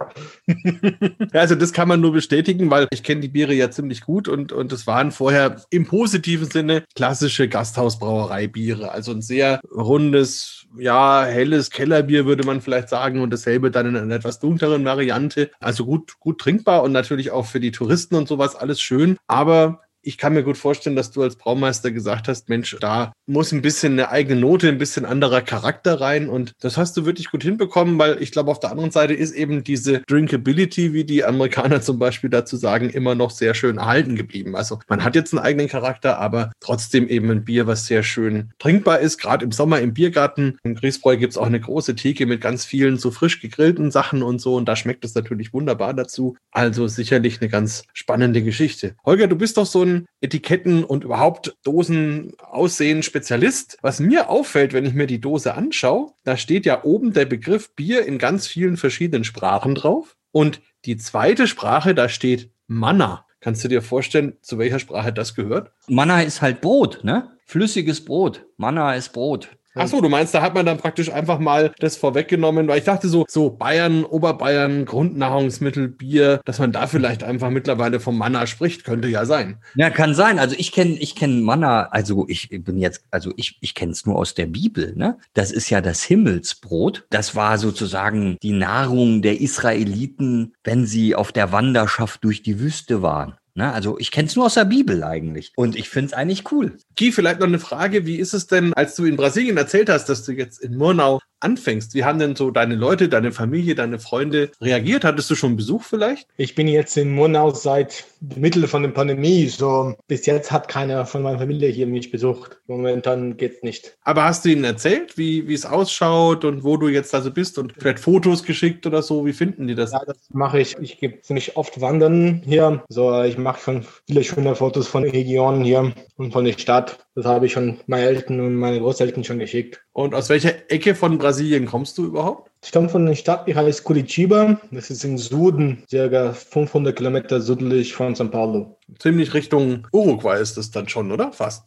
also 1.32 1.56
das 1.56 1.72
kann 1.72 1.88
man 1.88 2.02
nur 2.02 2.12
bestätigen, 2.12 2.70
weil 2.70 2.88
ich 2.92 3.04
kenne 3.04 3.22
die 3.22 3.30
Biere 3.30 3.54
ja 3.54 3.72
ziemlich 3.72 4.02
gut 4.02 4.28
und 4.28 4.52
und 4.52 4.74
es 4.74 4.86
waren 4.86 5.12
vorher 5.12 5.62
im 5.70 5.86
positiven 5.86 6.50
Sinne 6.50 6.84
klassische 6.94 7.48
Gasthausbrauereibiere, 7.48 8.92
also 8.92 9.14
ein 9.14 9.22
sehr 9.22 9.62
rundes, 9.72 10.66
ja 10.78 11.24
helles 11.24 11.70
Kellerbier 11.70 12.26
würde 12.26 12.46
man 12.46 12.60
vielleicht 12.60 12.90
sagen 12.90 13.22
und 13.22 13.32
dasselbe 13.32 13.72
dann 13.72 13.88
in 13.88 13.96
einer 13.96 14.16
etwas 14.16 14.40
dunkleren 14.40 14.84
Variante. 14.84 15.52
Also 15.62 15.86
gut 15.86 16.20
gut 16.20 16.40
trinkbar 16.42 16.84
und 16.84 16.92
natürlich 16.92 17.32
auch 17.32 17.46
für 17.46 17.62
die 17.62 17.72
Touristen 17.72 18.16
und 18.16 18.28
sowas 18.28 18.58
alles 18.58 18.82
schön, 18.82 19.18
aber 19.28 19.82
ich 20.02 20.18
kann 20.18 20.34
mir 20.34 20.44
gut 20.44 20.58
vorstellen, 20.58 20.96
dass 20.96 21.12
du 21.12 21.22
als 21.22 21.36
Braumeister 21.36 21.92
gesagt 21.92 22.28
hast, 22.28 22.50
Mensch, 22.50 22.76
da 22.80 23.12
muss 23.26 23.52
ein 23.52 23.62
bisschen 23.62 23.94
eine 23.94 24.10
eigene 24.10 24.40
Note, 24.40 24.70
ein 24.70 24.78
bisschen 24.78 25.06
anderer 25.06 25.42
Charakter 25.42 26.00
rein. 26.00 26.30
Und 26.30 26.54
das 26.62 26.78
hast 26.78 26.96
du 26.96 27.06
wirklich 27.06 27.30
gut 27.30 27.44
hinbekommen, 27.44 28.00
weil 28.00 28.22
ich 28.22 28.32
glaube, 28.32 28.50
auf 28.50 28.60
der 28.60 28.72
anderen 28.72 28.92
Seite 28.92 29.14
ist 29.14 29.34
eben 29.34 29.64
diese 29.64 30.00
Drinkability, 30.08 30.94
wie 30.94 31.04
die 31.04 31.26
Amerikaner 31.26 31.82
zum 31.82 32.00
Beispiel 32.00 32.30
dazu 32.30 32.56
sagen, 32.56 32.90
immer 32.90 33.16
noch 33.16 33.32
sehr 33.32 33.54
schön 33.54 33.78
erhalten 33.78 34.16
geblieben. 34.16 34.56
Also 34.56 34.80
man 34.88 35.04
hat 35.04 35.16
jetzt 35.16 35.34
einen 35.34 35.44
eigenen 35.44 35.68
Charakter, 35.68 36.20
aber 36.20 36.52
trotzdem 36.60 37.08
eben 37.08 37.30
ein 37.30 37.44
Bier, 37.44 37.68
was 37.68 37.86
sehr 37.86 38.04
schön 38.04 38.52
trinkbar 38.58 39.00
ist. 39.00 39.18
Gerade 39.18 39.44
im 39.46 39.52
Sommer 39.52 39.82
im 39.82 39.94
Biergarten. 39.94 40.58
In 40.64 40.76
Griesbräu 40.76 41.18
gibt 41.18 41.34
es 41.34 41.38
auch 41.38 41.48
eine 41.48 41.60
große 41.60 41.96
Theke 41.96 42.26
mit 42.26 42.42
ganz 42.42 42.66
vielen 42.66 42.98
so 42.98 43.12
frisch 43.12 43.42
gegrillten 43.42 43.92
Sachen 43.92 44.24
und 44.24 44.40
so. 44.40 44.56
Und 44.56 44.66
da 44.66 44.76
schmeckt 44.76 45.04
es 45.04 45.14
natürlich 45.14 45.54
wunderbar 45.54 45.94
dazu. 45.94 46.38
Also 46.52 46.88
sicherlich 46.88 47.42
eine 47.42 47.50
ganz 47.50 47.84
spannende 47.94 48.42
Geschichte. 48.42 48.96
Holger, 49.06 49.28
du 49.28 49.36
bist 49.36 49.58
doch 49.58 49.66
so 49.66 49.84
ein 49.84 49.89
Dosen, 49.90 50.08
Etiketten 50.22 50.84
und 50.84 51.04
überhaupt 51.04 51.58
Dosen 51.64 52.34
aussehen 52.40 53.04
Spezialist. 53.04 53.78
Was 53.82 54.00
mir 54.00 54.30
auffällt, 54.30 54.74
wenn 54.74 54.86
ich 54.86 54.94
mir 54.94 55.08
die 55.08 55.22
Dose 55.22 55.56
anschaue, 55.56 56.12
da 56.24 56.38
steht 56.38 56.66
ja 56.66 56.84
oben 56.84 57.14
der 57.14 57.26
Begriff 57.26 57.74
Bier 57.76 58.06
in 58.06 58.18
ganz 58.18 58.48
vielen 58.48 58.78
verschiedenen 58.78 59.24
Sprachen 59.24 59.76
drauf. 59.76 60.16
Und 60.32 60.62
die 60.86 60.98
zweite 60.98 61.48
Sprache, 61.48 61.96
da 61.96 62.10
steht 62.10 62.52
Manna. 62.68 63.26
Kannst 63.40 63.64
du 63.64 63.70
dir 63.70 63.82
vorstellen, 63.82 64.38
zu 64.42 64.58
welcher 64.58 64.80
Sprache 64.80 65.14
das 65.14 65.34
gehört? 65.34 65.72
Manna 65.88 66.22
ist 66.22 66.42
halt 66.42 66.62
Brot, 66.62 67.04
ne? 67.04 67.32
Flüssiges 67.46 68.04
Brot. 68.04 68.46
Manna 68.58 68.94
ist 68.96 69.14
Brot. 69.14 69.50
Ach 69.76 69.88
so, 69.88 70.02
du 70.02 70.10
meinst, 70.10 70.34
da 70.34 70.42
hat 70.42 70.56
man 70.56 70.66
dann 70.66 70.78
praktisch 70.78 71.12
einfach 71.12 71.40
mal 71.40 71.72
das 71.80 71.96
vorweggenommen, 71.96 72.68
weil 72.68 72.80
ich 72.80 72.86
dachte 72.86 73.08
so, 73.08 73.26
so 73.28 73.52
Bayern, 73.52 74.04
Oberbayern, 74.04 74.86
Grundnahrungsmittel, 74.86 75.88
Bier, 75.88 76.42
dass 76.46 76.60
man 76.60 76.72
da 76.72 76.88
vielleicht 76.88 77.24
einfach 77.24 77.50
mittlerweile 77.50 78.00
vom 78.00 78.18
Manna 78.18 78.48
spricht, 78.48 78.84
könnte 78.84 79.08
ja 79.08 79.26
sein. 79.26 79.58
Ja, 79.76 79.90
kann 79.90 80.16
sein. 80.16 80.40
Also 80.40 80.56
ich 80.58 80.72
kenne, 80.72 80.94
ich 80.94 81.16
kenne 81.16 81.42
Manna, 81.42 81.84
also 81.92 82.26
ich 82.28 82.50
bin 82.50 82.80
jetzt, 82.80 83.04
also 83.12 83.32
ich, 83.38 83.58
ich 83.62 83.76
kenne 83.76 83.92
es 83.92 84.06
nur 84.06 84.16
aus 84.16 84.34
der 84.34 84.48
Bibel, 84.48 84.94
ne? 84.96 85.18
Das 85.34 85.52
ist 85.52 85.70
ja 85.70 85.82
das 85.82 86.04
Himmelsbrot. 86.04 87.06
Das 87.10 87.36
war 87.36 87.58
sozusagen 87.58 88.38
die 88.42 88.54
Nahrung 88.54 89.22
der 89.22 89.40
Israeliten, 89.40 90.54
wenn 90.64 90.86
sie 90.86 91.16
auf 91.16 91.32
der 91.32 91.52
Wanderschaft 91.52 92.24
durch 92.24 92.42
die 92.42 92.60
Wüste 92.60 93.02
waren. 93.02 93.36
Ne? 93.60 93.74
Also 93.74 94.00
ich 94.00 94.10
kenne 94.10 94.30
es 94.30 94.38
nur 94.38 94.46
aus 94.46 94.54
der 94.54 94.64
Bibel 94.64 95.04
eigentlich. 95.04 95.52
Und 95.58 95.76
ich 95.76 95.90
finde 95.90 96.08
es 96.08 96.14
eigentlich 96.14 96.50
cool. 96.54 96.78
Guy, 96.98 97.12
vielleicht 97.12 97.42
noch 97.42 97.48
eine 97.48 97.60
Frage. 97.60 98.06
Wie 98.06 98.16
ist 98.16 98.34
es 98.34 98.48
denn, 98.48 98.74
als 98.74 98.96
du 98.96 99.04
in 99.04 99.18
Brasilien 99.18 99.58
erzählt 99.58 99.90
hast, 99.90 100.06
dass 100.06 100.24
du 100.24 100.32
jetzt 100.32 100.62
in 100.62 100.78
Murnau 100.78 101.20
anfängst? 101.40 101.94
Wie 101.94 102.04
haben 102.04 102.20
denn 102.20 102.36
so 102.36 102.52
deine 102.52 102.76
Leute, 102.76 103.10
deine 103.10 103.32
Familie, 103.32 103.76
deine 103.76 104.00
Freunde 104.00 104.52
reagiert? 104.62 105.04
Hattest 105.04 105.30
du 105.30 105.36
schon 105.36 105.56
Besuch 105.56 105.84
vielleicht? 105.84 106.28
Ich 106.38 106.56
bin 106.56 106.68
jetzt 106.68 106.98
in 106.98 107.12
Murnau 107.12 107.52
seit 107.52 108.06
Mitte 108.22 108.68
von 108.68 108.84
der 108.84 108.90
Pandemie. 108.90 109.48
So 109.48 109.96
bis 110.08 110.26
jetzt 110.26 110.52
hat 110.52 110.68
keiner 110.68 111.06
von 111.06 111.22
meiner 111.22 111.40
Familie 111.40 111.70
hier 111.70 111.88
mich 111.88 112.12
besucht. 112.12 112.58
Momentan 112.68 113.38
geht's 113.38 113.64
nicht. 113.64 113.98
Aber 114.04 114.24
hast 114.24 114.46
du 114.46 114.50
ihnen 114.50 114.64
erzählt, 114.64 115.18
wie, 115.18 115.54
es 115.54 115.66
ausschaut 115.66 116.46
und 116.46 116.64
wo 116.64 116.78
du 116.78 116.88
jetzt 116.88 117.14
also 117.16 117.32
bist 117.32 117.58
und 117.58 117.74
vielleicht 117.78 118.00
Fotos 118.00 118.44
geschickt 118.44 118.86
oder 118.86 119.02
so? 119.02 119.26
Wie 119.26 119.34
finden 119.34 119.68
die 119.68 119.76
das? 119.76 119.92
Ja, 119.92 120.04
das 120.06 120.18
mache 120.32 120.60
ich. 120.60 120.78
Ich 120.80 121.00
gehe 121.00 121.22
ziemlich 121.22 121.56
oft 121.58 121.82
wandern 121.82 122.42
hier. 122.46 122.84
So, 122.90 123.24
ich 123.24 123.38
mache 123.38 123.62
schon 123.62 123.86
viele 124.08 124.24
schöne 124.24 124.56
Fotos 124.56 124.88
von 124.88 125.04
den 125.04 125.12
Regionen 125.12 125.64
hier 125.64 125.94
und 126.18 126.32
von 126.32 126.46
der 126.46 126.54
Stadt. 126.54 127.00
Das 127.16 127.26
habe 127.26 127.48
ich 127.48 127.52
schon 127.52 127.80
meine 127.88 128.06
Eltern 128.06 128.40
und 128.40 128.56
meine 128.56 128.80
Großeltern 128.80 129.24
schon 129.24 129.40
geschickt. 129.40 129.82
Und 129.92 130.16
aus 130.16 130.30
welcher 130.30 130.72
Ecke 130.72 130.96
von 130.96 131.18
Brasilien 131.18 131.29
kommst 131.66 131.98
du 131.98 132.06
überhaupt? 132.06 132.52
Ich 132.64 132.72
komme 132.72 132.90
von 132.90 133.06
einer 133.06 133.16
Stadt, 133.16 133.48
die 133.48 133.56
heißt 133.56 133.84
Curitiba. 133.84 134.60
Das 134.72 134.90
ist 134.90 135.04
im 135.04 135.18
Süden, 135.18 135.84
circa 135.90 136.34
500 136.34 136.96
Kilometer 136.96 137.40
südlich 137.40 137.94
von 137.94 138.16
São 138.16 138.30
Paulo. 138.30 138.78
Ziemlich 139.00 139.34
Richtung 139.34 139.88
Uruguay 139.94 140.42
ist 140.42 140.58
das 140.58 140.72
dann 140.72 140.90
schon, 140.90 141.12
oder? 141.12 141.32
Fast. 141.32 141.66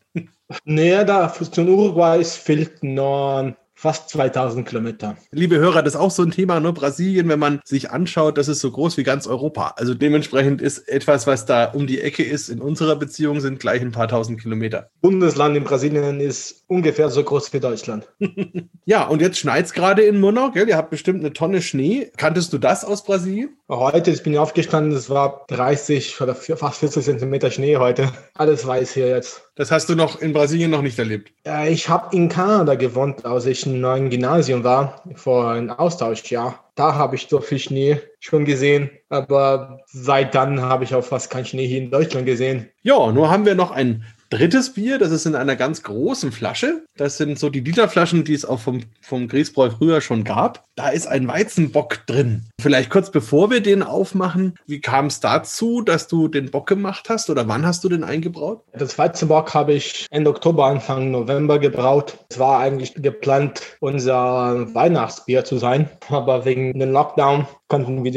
Nee, 0.65 1.05
da 1.05 1.29
von 1.29 1.69
Uruguay 1.69 2.23
fehlt 2.25 2.83
nur 2.83 3.57
fast 3.83 4.11
2000 4.11 4.67
Kilometer. 4.67 5.17
Liebe 5.33 5.59
Hörer, 5.59 5.83
das 5.83 5.95
ist 5.95 6.01
auch 6.01 6.13
so 6.13 6.23
ein 6.23 6.31
Thema, 6.31 6.61
ne? 6.61 6.73
Brasilien, 6.73 7.29
wenn 7.29 7.41
man 7.41 7.61
sich 7.65 7.91
anschaut, 7.91 8.39
das 8.39 8.47
ist 8.47 8.61
so 8.61 8.71
groß 8.71 8.97
wie 8.97 9.03
ganz 9.03 9.27
Europa. 9.27 9.75
Also 9.77 9.95
dementsprechend 9.95 10.63
ist 10.63 10.89
etwas, 10.89 11.27
was 11.27 11.47
da 11.47 11.65
um 11.65 11.89
die 11.89 12.01
Ecke 12.01 12.23
ist, 12.23 12.49
in 12.49 12.61
unserer 12.61 12.95
Beziehung 12.95 13.41
sind 13.41 13.59
gleich 13.59 13.83
ein 13.83 13.91
paar 13.91 14.07
tausend 14.07 14.41
Kilometer. 14.41 14.89
Bundesland 15.01 15.57
in 15.57 15.65
Brasilien 15.65 16.21
ist 16.21 16.63
ungefähr 16.69 17.11
so 17.11 17.25
groß 17.25 17.53
wie 17.53 17.59
Deutschland. 17.59 18.07
ja, 18.85 19.05
und 19.05 19.21
jetzt 19.21 19.41
schneit 19.41 19.65
es 19.65 19.73
gerade 19.73 20.03
in 20.03 20.21
Murnau, 20.21 20.53
gell? 20.53 20.69
Ihr 20.69 20.77
habt 20.77 20.91
bestimmt 20.91 21.19
eine 21.19 21.33
Tonne 21.33 21.61
Schnee. 21.61 22.13
Kanntest 22.17 22.53
du 22.53 22.59
das 22.59 22.85
aus 22.85 23.03
Brasilien? 23.03 23.57
Heute 23.69 24.13
ich 24.13 24.23
bin 24.23 24.39
aufgestanden, 24.39 24.93
es 24.97 25.11
war 25.11 25.45
30 25.49 26.21
oder 26.21 26.37
fast 26.37 26.79
40 26.79 27.05
Zentimeter 27.05 27.51
Schnee 27.51 27.79
heute. 27.79 28.13
Alles 28.35 28.65
weiß 28.65 28.95
hier 28.95 29.09
jetzt. 29.09 29.43
Das 29.55 29.71
hast 29.71 29.91
du 29.91 29.95
noch 29.95 30.19
in 30.19 30.33
Brasilien 30.33 30.71
noch 30.71 30.81
nicht 30.81 30.99
erlebt? 30.99 31.31
Ja, 31.45 31.67
ich 31.67 31.87
habe 31.87 32.17
in 32.17 32.31
Kanada 32.31 32.75
gewohnt, 32.75 33.27
als 33.27 33.45
ich 33.45 33.67
im 33.67 33.83
neuen 33.83 34.09
Gymnasium 34.09 34.65
war, 34.65 35.03
vor 35.15 35.51
einem 35.51 35.69
Austauschjahr. 35.69 36.71
Da 36.75 36.95
habe 36.95 37.17
ich 37.17 37.27
so 37.29 37.39
viel 37.39 37.59
Schnee 37.59 38.01
schon 38.19 38.47
gesehen, 38.47 38.91
aber 39.11 39.81
seit 39.87 40.35
dann 40.35 40.63
habe 40.63 40.85
ich 40.85 40.95
auch 40.95 41.05
fast 41.05 41.29
keinen 41.29 41.45
Schnee 41.45 41.67
hier 41.67 41.83
in 41.83 41.91
Deutschland 41.91 42.25
gesehen. 42.25 42.71
Ja, 42.81 43.13
nur 43.13 43.31
haben 43.31 43.45
wir 43.45 43.55
noch 43.55 43.73
ein 43.73 44.07
drittes 44.33 44.73
Bier, 44.73 44.99
das 44.99 45.11
ist 45.11 45.27
in 45.27 45.35
einer 45.35 45.57
ganz 45.57 45.83
großen 45.83 46.33
Flasche. 46.33 46.87
Das 46.97 47.19
sind 47.19 47.39
so 47.39 47.51
die 47.51 47.61
Literflaschen, 47.61 48.25
die 48.25 48.33
es 48.33 48.47
auch 48.47 48.61
vom, 48.61 48.81
vom 49.03 49.29
Griesbräu 49.29 49.71
früher 49.71 50.01
schon 50.01 50.25
gab. 50.25 50.65
Da 50.75 50.89
ist 50.89 51.07
ein 51.07 51.29
Weizenbock 51.29 52.07
drin. 52.07 52.47
Vielleicht 52.59 52.89
kurz 52.89 53.11
bevor 53.11 53.51
wir 53.51 53.61
den 53.61 53.83
aufmachen, 53.83 54.55
wie 54.67 54.81
kam 54.81 55.07
es 55.07 55.21
dazu, 55.21 55.83
dass 55.83 56.09
du 56.09 56.29
den 56.29 56.51
Bock 56.51 56.67
gemacht 56.67 57.11
hast 57.11 57.29
oder 57.29 57.47
wann 57.47 57.67
hast 57.67 57.85
du 57.85 57.91
den 57.91 58.05
eingebraut? 58.05 58.63
Das 58.73 58.97
Weizenbock 58.97 59.53
habe 59.53 59.75
ich 59.75 60.07
Ende 60.11 60.31
Oktober, 60.31 60.67
Anfang 60.67 61.11
November 61.11 61.59
gebraut. 61.59 62.17
Es 62.31 62.39
war 62.39 62.61
eigentlich 62.61 62.95
geplant, 62.95 63.61
unser 63.81 64.75
Weihnachtsbier 64.75 65.45
zu 65.45 65.59
sein, 65.59 65.91
aber 66.09 66.47
wegen 66.47 66.79
dem 66.79 66.91
Lockdown 66.91 67.47
konnten 67.73 68.05
wir 68.05 68.11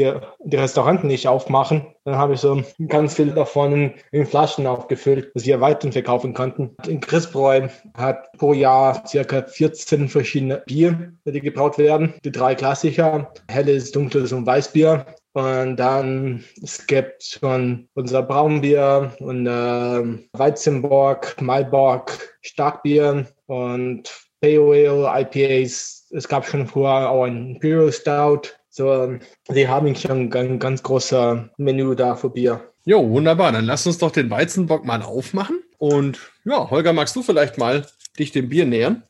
die, 0.44 0.54
Restauranten 0.54 1.08
nicht 1.08 1.28
aufmachen. 1.28 1.86
Dann 2.04 2.16
habe 2.16 2.34
ich 2.34 2.40
so 2.40 2.62
ganz 2.88 3.14
viel 3.14 3.30
davon 3.30 3.94
in, 4.12 4.26
Flaschen 4.26 4.66
aufgefüllt, 4.66 5.34
dass 5.34 5.46
wir 5.46 5.62
weiterverkaufen 5.62 6.34
konnten. 6.34 6.76
In 6.86 7.00
Christbräu 7.00 7.68
hat 7.96 8.30
pro 8.32 8.52
Jahr 8.52 9.02
circa 9.06 9.44
14 9.44 10.10
verschiedene 10.10 10.62
Bier, 10.66 11.14
die 11.24 11.40
gebraut 11.40 11.78
werden. 11.78 12.12
Die 12.22 12.32
drei 12.32 12.54
Klassiker, 12.54 13.32
helles, 13.48 13.92
dunkles 13.92 14.30
und 14.34 14.44
Weißbier. 14.44 15.06
Und 15.32 15.76
dann, 15.76 16.44
es 16.62 16.86
gibt 16.86 17.22
schon 17.22 17.88
unser 17.94 18.24
Braunbier 18.24 19.14
und 19.20 19.46
äh, 19.46 20.18
Weizenborg, 20.34 21.40
Malborg, 21.40 22.12
Starkbier 22.42 23.26
und 23.46 24.10
Pale 24.42 24.60
Ale, 24.60 25.22
IPAs. 25.22 26.08
Es 26.10 26.28
gab 26.28 26.46
schon 26.46 26.66
vorher 26.66 27.08
auch 27.08 27.24
ein 27.24 27.52
Imperial 27.52 27.90
Stout 27.90 28.50
so, 28.76 29.18
die 29.48 29.68
haben 29.68 29.96
schon 29.96 30.30
ein 30.30 30.58
ganz 30.58 30.82
großes 30.82 31.38
Menü 31.56 31.96
da 31.96 32.14
für 32.14 32.28
Bier. 32.28 32.60
Jo, 32.84 33.08
wunderbar. 33.08 33.50
Dann 33.50 33.64
lass 33.64 33.86
uns 33.86 33.96
doch 33.96 34.10
den 34.10 34.28
Weizenbock 34.28 34.84
mal 34.84 35.00
aufmachen. 35.00 35.62
Und 35.78 36.18
ja, 36.44 36.68
Holger, 36.68 36.92
magst 36.92 37.16
du 37.16 37.22
vielleicht 37.22 37.56
mal 37.56 37.86
dich 38.18 38.32
dem 38.32 38.50
Bier 38.50 38.66
nähern? 38.66 39.02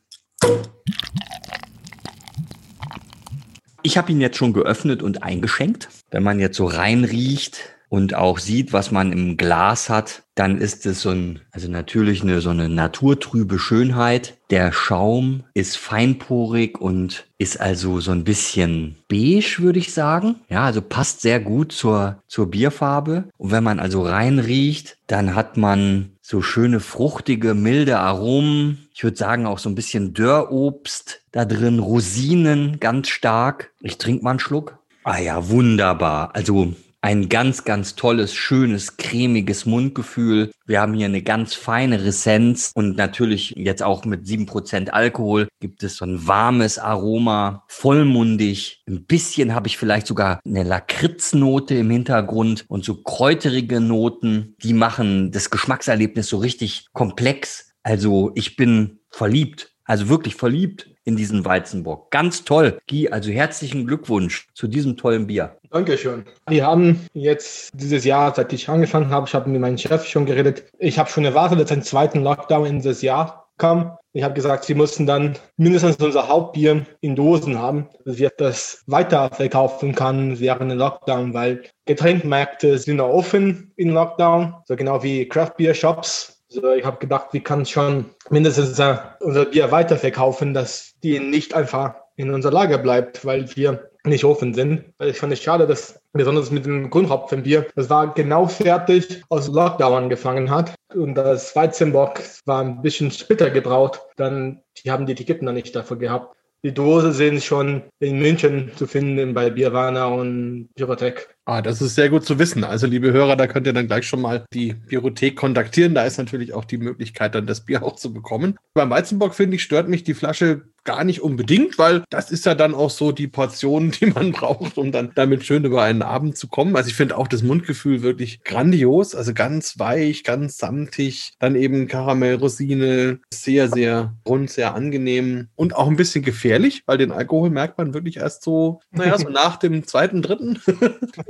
Ich 3.83 3.97
habe 3.97 4.11
ihn 4.13 4.21
jetzt 4.21 4.37
schon 4.37 4.53
geöffnet 4.53 5.03
und 5.03 5.23
eingeschenkt. 5.23 5.89
Wenn 6.11 6.23
man 6.23 6.39
jetzt 6.39 6.55
so 6.55 6.65
reinriecht, 6.65 7.77
und 7.89 8.15
auch 8.15 8.39
sieht, 8.39 8.73
was 8.73 8.91
man 8.91 9.11
im 9.11 9.37
Glas 9.37 9.89
hat, 9.89 10.23
dann 10.35 10.57
ist 10.57 10.85
es 10.85 11.01
so 11.01 11.09
ein, 11.09 11.41
also 11.51 11.69
natürlich 11.69 12.21
eine, 12.21 12.41
so 12.41 12.49
eine 12.49 12.69
naturtrübe 12.69 13.59
Schönheit. 13.59 14.36
Der 14.49 14.71
Schaum 14.71 15.43
ist 15.53 15.77
feinporig 15.77 16.79
und 16.79 17.27
ist 17.37 17.59
also 17.59 17.99
so 17.99 18.11
ein 18.11 18.23
bisschen 18.23 18.95
beige, 19.09 19.57
würde 19.59 19.79
ich 19.79 19.93
sagen. 19.93 20.35
Ja, 20.49 20.63
also 20.63 20.81
passt 20.81 21.21
sehr 21.21 21.41
gut 21.41 21.73
zur, 21.73 22.23
zur 22.27 22.49
Bierfarbe. 22.49 23.25
Und 23.37 23.51
wenn 23.51 23.63
man 23.63 23.79
also 23.79 24.03
reinriecht, 24.03 24.97
dann 25.07 25.35
hat 25.35 25.57
man 25.57 26.11
so 26.21 26.41
schöne 26.41 26.79
fruchtige, 26.79 27.55
milde 27.55 27.99
Aromen. 27.99 28.87
Ich 28.93 29.03
würde 29.03 29.17
sagen 29.17 29.45
auch 29.45 29.59
so 29.59 29.69
ein 29.69 29.75
bisschen 29.75 30.13
Dörrobst 30.13 31.21
da 31.31 31.43
drin, 31.43 31.79
Rosinen 31.79 32.79
ganz 32.79 33.09
stark. 33.09 33.71
Ich 33.81 33.97
trinke 33.97 34.23
mal 34.23 34.31
einen 34.31 34.39
Schluck. 34.39 34.77
Ah 35.03 35.19
ja, 35.19 35.49
wunderbar. 35.49 36.31
Also 36.35 36.73
ein 37.07 37.29
ganz, 37.29 37.63
ganz 37.63 37.95
tolles, 37.95 38.35
schönes, 38.35 38.97
cremiges 38.97 39.65
Mundgefühl. 39.65 40.51
Wir 40.65 40.81
haben 40.81 40.93
hier 40.93 41.05
eine 41.05 41.21
ganz 41.21 41.53
feine 41.53 42.03
Ressenz 42.03 42.73
und 42.75 42.97
natürlich 42.97 43.51
jetzt 43.51 43.81
auch 43.81 44.03
mit 44.03 44.27
sieben 44.27 44.45
Prozent 44.45 44.93
Alkohol 44.93 45.47
gibt 45.61 45.83
es 45.83 45.95
so 45.95 46.05
ein 46.05 46.27
warmes 46.27 46.77
Aroma, 46.77 47.63
vollmundig. 47.69 48.83
Ein 48.89 49.05
bisschen 49.05 49.55
habe 49.55 49.69
ich 49.69 49.77
vielleicht 49.77 50.05
sogar 50.05 50.41
eine 50.45 50.63
Lakritznote 50.63 51.75
im 51.75 51.89
Hintergrund 51.91 52.65
und 52.67 52.83
so 52.83 53.01
kräuterige 53.01 53.79
Noten, 53.79 54.57
die 54.61 54.73
machen 54.73 55.31
das 55.31 55.49
Geschmackserlebnis 55.49 56.27
so 56.27 56.39
richtig 56.39 56.87
komplex. 56.91 57.71
Also 57.83 58.33
ich 58.35 58.57
bin 58.57 58.99
verliebt, 59.11 59.71
also 59.85 60.09
wirklich 60.09 60.35
verliebt 60.35 60.89
in 61.07 61.15
diesen 61.15 61.45
Weizenbock. 61.45 62.11
Ganz 62.11 62.43
toll. 62.43 62.79
Guy, 62.89 63.07
also 63.07 63.31
herzlichen 63.31 63.87
Glückwunsch 63.87 64.49
zu 64.53 64.67
diesem 64.67 64.97
tollen 64.97 65.25
Bier. 65.25 65.55
Dankeschön. 65.71 66.25
Wir 66.49 66.65
haben 66.65 67.07
jetzt 67.13 67.71
dieses 67.73 68.03
Jahr, 68.03 68.35
seit 68.35 68.51
ich 68.51 68.67
angefangen 68.67 69.09
habe, 69.09 69.25
ich 69.25 69.33
habe 69.33 69.49
mit 69.49 69.61
meinem 69.61 69.77
Chef 69.77 70.05
schon 70.05 70.25
geredet, 70.25 70.65
ich 70.79 70.99
habe 70.99 71.09
schon 71.09 71.23
erwartet, 71.23 71.61
dass 71.61 71.71
ein 71.71 71.81
zweiten 71.81 72.23
Lockdown 72.23 72.65
in 72.65 72.75
dieses 72.79 73.01
Jahr 73.01 73.47
kam. 73.57 73.97
Ich 74.11 74.23
habe 74.23 74.33
gesagt, 74.33 74.65
sie 74.65 74.75
mussten 74.75 75.05
dann 75.05 75.37
mindestens 75.55 75.95
unser 75.97 76.27
Hauptbier 76.27 76.85
in 76.99 77.15
Dosen 77.15 77.57
haben, 77.57 77.87
dass 78.03 78.17
wir 78.17 78.29
das 78.37 78.83
weiterverkaufen 78.87 79.95
kann 79.95 80.39
während 80.41 80.71
dem 80.71 80.77
Lockdown, 80.77 81.33
weil 81.33 81.63
Getränkmärkte 81.85 82.77
sind 82.77 82.99
offen 82.99 83.71
in 83.77 83.91
Lockdown, 83.91 84.55
so 84.65 84.75
genau 84.75 85.01
wie 85.03 85.27
Craft 85.27 85.53
Beer 85.57 85.73
Shops 85.73 86.36
also 86.49 86.71
ich 86.73 86.85
habe 86.85 86.97
gedacht, 86.97 87.27
wir 87.33 87.41
können 87.41 87.65
schon 87.65 88.05
mindestens 88.29 88.79
unser 89.19 89.45
Bier 89.45 89.71
weiterverkaufen, 89.71 90.53
dass 90.53 90.93
die 91.03 91.19
nicht 91.19 91.53
einfach 91.53 91.95
in 92.15 92.33
unser 92.33 92.51
Lager 92.51 92.77
bleibt, 92.77 93.25
weil 93.25 93.55
wir 93.55 93.89
nicht 94.03 94.23
offen 94.23 94.53
sind. 94.53 94.85
Weil 94.97 95.09
ich 95.09 95.17
fand 95.17 95.33
es 95.33 95.41
schade, 95.41 95.67
dass 95.67 95.99
besonders 96.13 96.49
mit 96.49 96.65
dem 96.65 96.89
Grundhopfenbier, 96.89 97.67
das 97.75 97.89
war 97.89 98.13
genau 98.13 98.47
fertig, 98.47 99.23
als 99.29 99.47
Lockdown 99.47 100.03
angefangen 100.03 100.49
hat. 100.49 100.73
Und 100.93 101.15
das 101.15 101.55
Weizenbock 101.55 102.21
war 102.45 102.63
ein 102.63 102.81
bisschen 102.81 103.11
später 103.11 103.49
gebraucht. 103.49 104.01
Dann, 104.15 104.61
die 104.77 104.89
haben 104.89 105.05
die 105.05 105.13
Etiketten 105.13 105.45
noch 105.45 105.53
nicht 105.53 105.75
dafür 105.75 105.97
gehabt. 105.97 106.35
Die 106.63 106.73
Dose 106.73 107.11
sind 107.11 107.43
schon 107.43 107.83
in 107.99 108.19
München 108.19 108.71
zu 108.75 108.87
finden 108.87 109.33
bei 109.33 109.51
Bierwana 109.51 110.07
und 110.07 110.69
Pyrotech. 110.75 111.27
Ah, 111.49 111.61
das 111.61 111.81
ist 111.81 111.95
sehr 111.95 112.09
gut 112.09 112.25
zu 112.25 112.39
wissen. 112.39 112.65
Also, 112.65 112.87
liebe 112.87 113.13
Hörer, 113.13 113.37
da 113.37 113.47
könnt 113.47 113.65
ihr 113.67 113.71
dann 113.71 113.87
gleich 113.87 114.05
schon 114.05 114.19
mal 114.19 114.45
die 114.53 114.73
Biothek 114.73 115.37
kontaktieren. 115.37 115.95
Da 115.95 116.03
ist 116.03 116.17
natürlich 116.17 116.53
auch 116.53 116.65
die 116.65 116.77
Möglichkeit, 116.77 117.35
dann 117.35 117.47
das 117.47 117.63
Bier 117.63 117.83
auch 117.85 117.95
zu 117.95 118.11
bekommen. 118.11 118.57
Beim 118.73 118.89
Weizenbock, 118.89 119.33
finde 119.33 119.55
ich, 119.55 119.63
stört 119.63 119.87
mich 119.87 120.03
die 120.03 120.13
Flasche 120.13 120.63
gar 120.87 121.03
nicht 121.03 121.21
unbedingt, 121.21 121.77
weil 121.77 122.03
das 122.09 122.31
ist 122.31 122.45
ja 122.45 122.55
dann 122.55 122.73
auch 122.73 122.89
so 122.89 123.11
die 123.11 123.27
Portion, 123.27 123.91
die 123.99 124.07
man 124.07 124.31
braucht, 124.31 124.77
um 124.77 124.91
dann 124.91 125.11
damit 125.13 125.45
schön 125.45 125.65
über 125.65 125.83
einen 125.83 126.01
Abend 126.01 126.37
zu 126.37 126.47
kommen. 126.47 126.75
Also 126.75 126.89
ich 126.89 126.95
finde 126.95 127.17
auch 127.17 127.27
das 127.27 127.43
Mundgefühl 127.43 128.01
wirklich 128.01 128.43
grandios, 128.43 129.13
also 129.13 129.33
ganz 129.33 129.77
weich, 129.77 130.23
ganz 130.23 130.57
samtig, 130.57 131.33
dann 131.39 131.55
eben 131.55 131.87
Karamellrosine, 131.87 133.19
sehr, 133.31 133.67
sehr 133.67 134.15
rund, 134.25 134.49
sehr 134.49 134.73
angenehm 134.73 135.49
und 135.55 135.75
auch 135.75 135.87
ein 135.87 135.97
bisschen 135.97 136.23
gefährlich, 136.23 136.83
weil 136.85 136.97
den 136.97 137.11
Alkohol 137.11 137.49
merkt 137.49 137.77
man 137.77 137.93
wirklich 137.93 138.17
erst 138.17 138.43
so, 138.43 138.79
naja, 138.91 139.17
so 139.17 139.27
nach 139.29 139.57
dem 139.57 139.85
zweiten, 139.85 140.21
dritten 140.21 140.61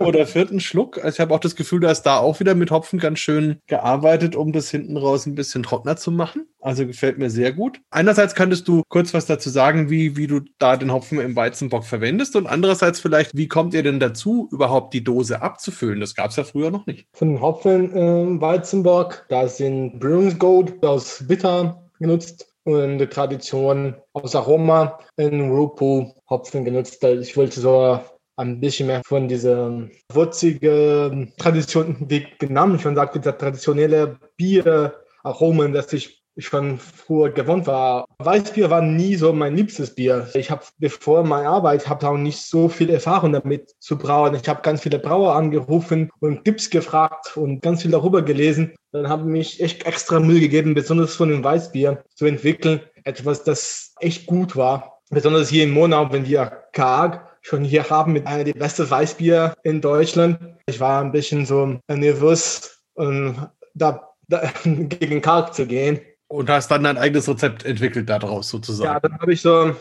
oder 0.07 0.25
vierten 0.25 0.59
Schluck. 0.59 0.97
Also 0.97 1.15
ich 1.15 1.19
habe 1.19 1.33
auch 1.33 1.39
das 1.39 1.55
Gefühl, 1.55 1.81
da 1.81 1.91
ist 1.91 2.03
da 2.03 2.17
auch 2.17 2.39
wieder 2.39 2.55
mit 2.55 2.71
Hopfen 2.71 2.99
ganz 2.99 3.19
schön 3.19 3.59
gearbeitet, 3.67 4.35
um 4.35 4.53
das 4.53 4.69
hinten 4.69 4.97
raus 4.97 5.25
ein 5.25 5.35
bisschen 5.35 5.63
trockener 5.63 5.97
zu 5.97 6.11
machen. 6.11 6.47
Also 6.59 6.87
gefällt 6.87 7.17
mir 7.17 7.29
sehr 7.29 7.53
gut. 7.53 7.79
Einerseits 7.91 8.35
könntest 8.35 8.67
du 8.67 8.83
kurz 8.89 9.13
was 9.13 9.25
dazu 9.25 9.49
sagen, 9.49 9.89
wie, 9.89 10.17
wie 10.17 10.27
du 10.27 10.41
da 10.59 10.77
den 10.77 10.91
Hopfen 10.91 11.19
im 11.19 11.35
Weizenbock 11.35 11.83
verwendest 11.83 12.35
und 12.35 12.47
andererseits 12.47 12.99
vielleicht, 12.99 13.35
wie 13.35 13.47
kommt 13.47 13.73
ihr 13.73 13.83
denn 13.83 13.99
dazu, 13.99 14.49
überhaupt 14.51 14.93
die 14.93 15.03
Dose 15.03 15.41
abzufüllen? 15.41 15.99
Das 15.99 16.15
gab 16.15 16.31
es 16.31 16.37
ja 16.37 16.43
früher 16.43 16.71
noch 16.71 16.85
nicht. 16.85 17.07
Von 17.13 17.29
den 17.29 17.41
Hopfen 17.41 17.91
im 17.93 18.41
Weizenbock, 18.41 19.25
da 19.29 19.47
sind 19.47 19.99
Brewing 19.99 20.39
Gold 20.39 20.83
aus 20.85 21.23
Bitter 21.27 21.83
genutzt 21.99 22.47
und 22.63 22.97
die 22.97 23.07
Tradition 23.07 23.95
aus 24.13 24.35
Aroma 24.35 24.99
in 25.15 25.49
Rupu 25.49 26.11
Hopfen 26.29 26.65
genutzt. 26.65 27.03
Ich 27.03 27.37
wollte 27.37 27.59
so 27.61 27.99
ein 28.37 28.59
bisschen 28.59 28.87
mehr 28.87 29.01
von 29.05 29.27
dieser 29.27 29.87
wurzigen 30.13 31.33
Tradition, 31.37 32.07
genannt 32.39 32.81
schon 32.81 32.95
sagte, 32.95 33.19
der 33.19 33.37
traditionelle 33.37 34.17
Bieraromen, 34.37 35.73
das 35.73 35.91
ich 35.93 36.23
schon 36.39 36.77
früher 36.77 37.31
gewohnt 37.31 37.65
war. 37.65 38.05
Weißbier 38.19 38.69
war 38.69 38.81
nie 38.81 39.15
so 39.15 39.33
mein 39.33 39.55
liebstes 39.55 39.95
Bier. 39.95 40.29
Ich 40.35 40.51
habe 40.51 40.61
bevor 40.77 41.23
meiner 41.23 41.49
Arbeit 41.49 41.89
habe 41.89 42.07
auch 42.07 42.17
nicht 42.17 42.39
so 42.39 42.69
viel 42.69 42.91
Erfahrung 42.91 43.33
damit 43.33 43.73
zu 43.79 43.97
brauen. 43.97 44.35
Ich 44.35 44.47
habe 44.47 44.61
ganz 44.61 44.83
viele 44.83 44.99
Brauer 44.99 45.35
angerufen 45.35 46.11
und 46.19 46.45
Tipps 46.45 46.69
gefragt 46.69 47.35
und 47.37 47.61
ganz 47.63 47.81
viel 47.81 47.89
darüber 47.89 48.21
gelesen. 48.21 48.75
Dann 48.91 49.09
habe 49.09 49.23
ich 49.23 49.29
mich 49.29 49.63
echt 49.63 49.87
extra 49.87 50.19
Mühe 50.19 50.39
gegeben, 50.39 50.75
besonders 50.75 51.15
von 51.15 51.29
dem 51.29 51.43
Weißbier 51.43 52.03
zu 52.13 52.27
entwickeln. 52.27 52.81
Etwas, 53.03 53.43
das 53.43 53.95
echt 53.99 54.27
gut 54.27 54.55
war 54.55 54.97
besonders 55.09 55.49
hier 55.49 55.63
in 55.63 55.71
Monau, 55.71 56.11
wenn 56.11 56.27
wir 56.27 56.63
karg 56.73 57.36
schon 57.41 57.63
hier 57.63 57.89
haben 57.89 58.13
mit 58.13 58.27
einer 58.27 58.43
der 58.43 58.53
besten 58.53 58.89
Weißbier 58.89 59.53
in 59.63 59.81
Deutschland. 59.81 60.39
Ich 60.65 60.79
war 60.79 61.01
ein 61.01 61.11
bisschen 61.11 61.45
so 61.45 61.79
nervös, 61.87 62.81
um 62.95 63.47
da, 63.73 64.09
da 64.27 64.51
gegen 64.63 65.21
karg 65.21 65.53
zu 65.53 65.65
gehen. 65.65 65.99
Und 66.29 66.49
hast 66.49 66.69
dann 66.69 66.85
ein 66.85 66.97
eigenes 66.97 67.29
Rezept 67.29 67.63
entwickelt 67.63 68.09
daraus 68.09 68.49
sozusagen. 68.49 68.93
Ja, 68.93 68.99
dann 68.99 69.17
habe 69.17 69.31
ich 69.31 69.41
so, 69.41 69.73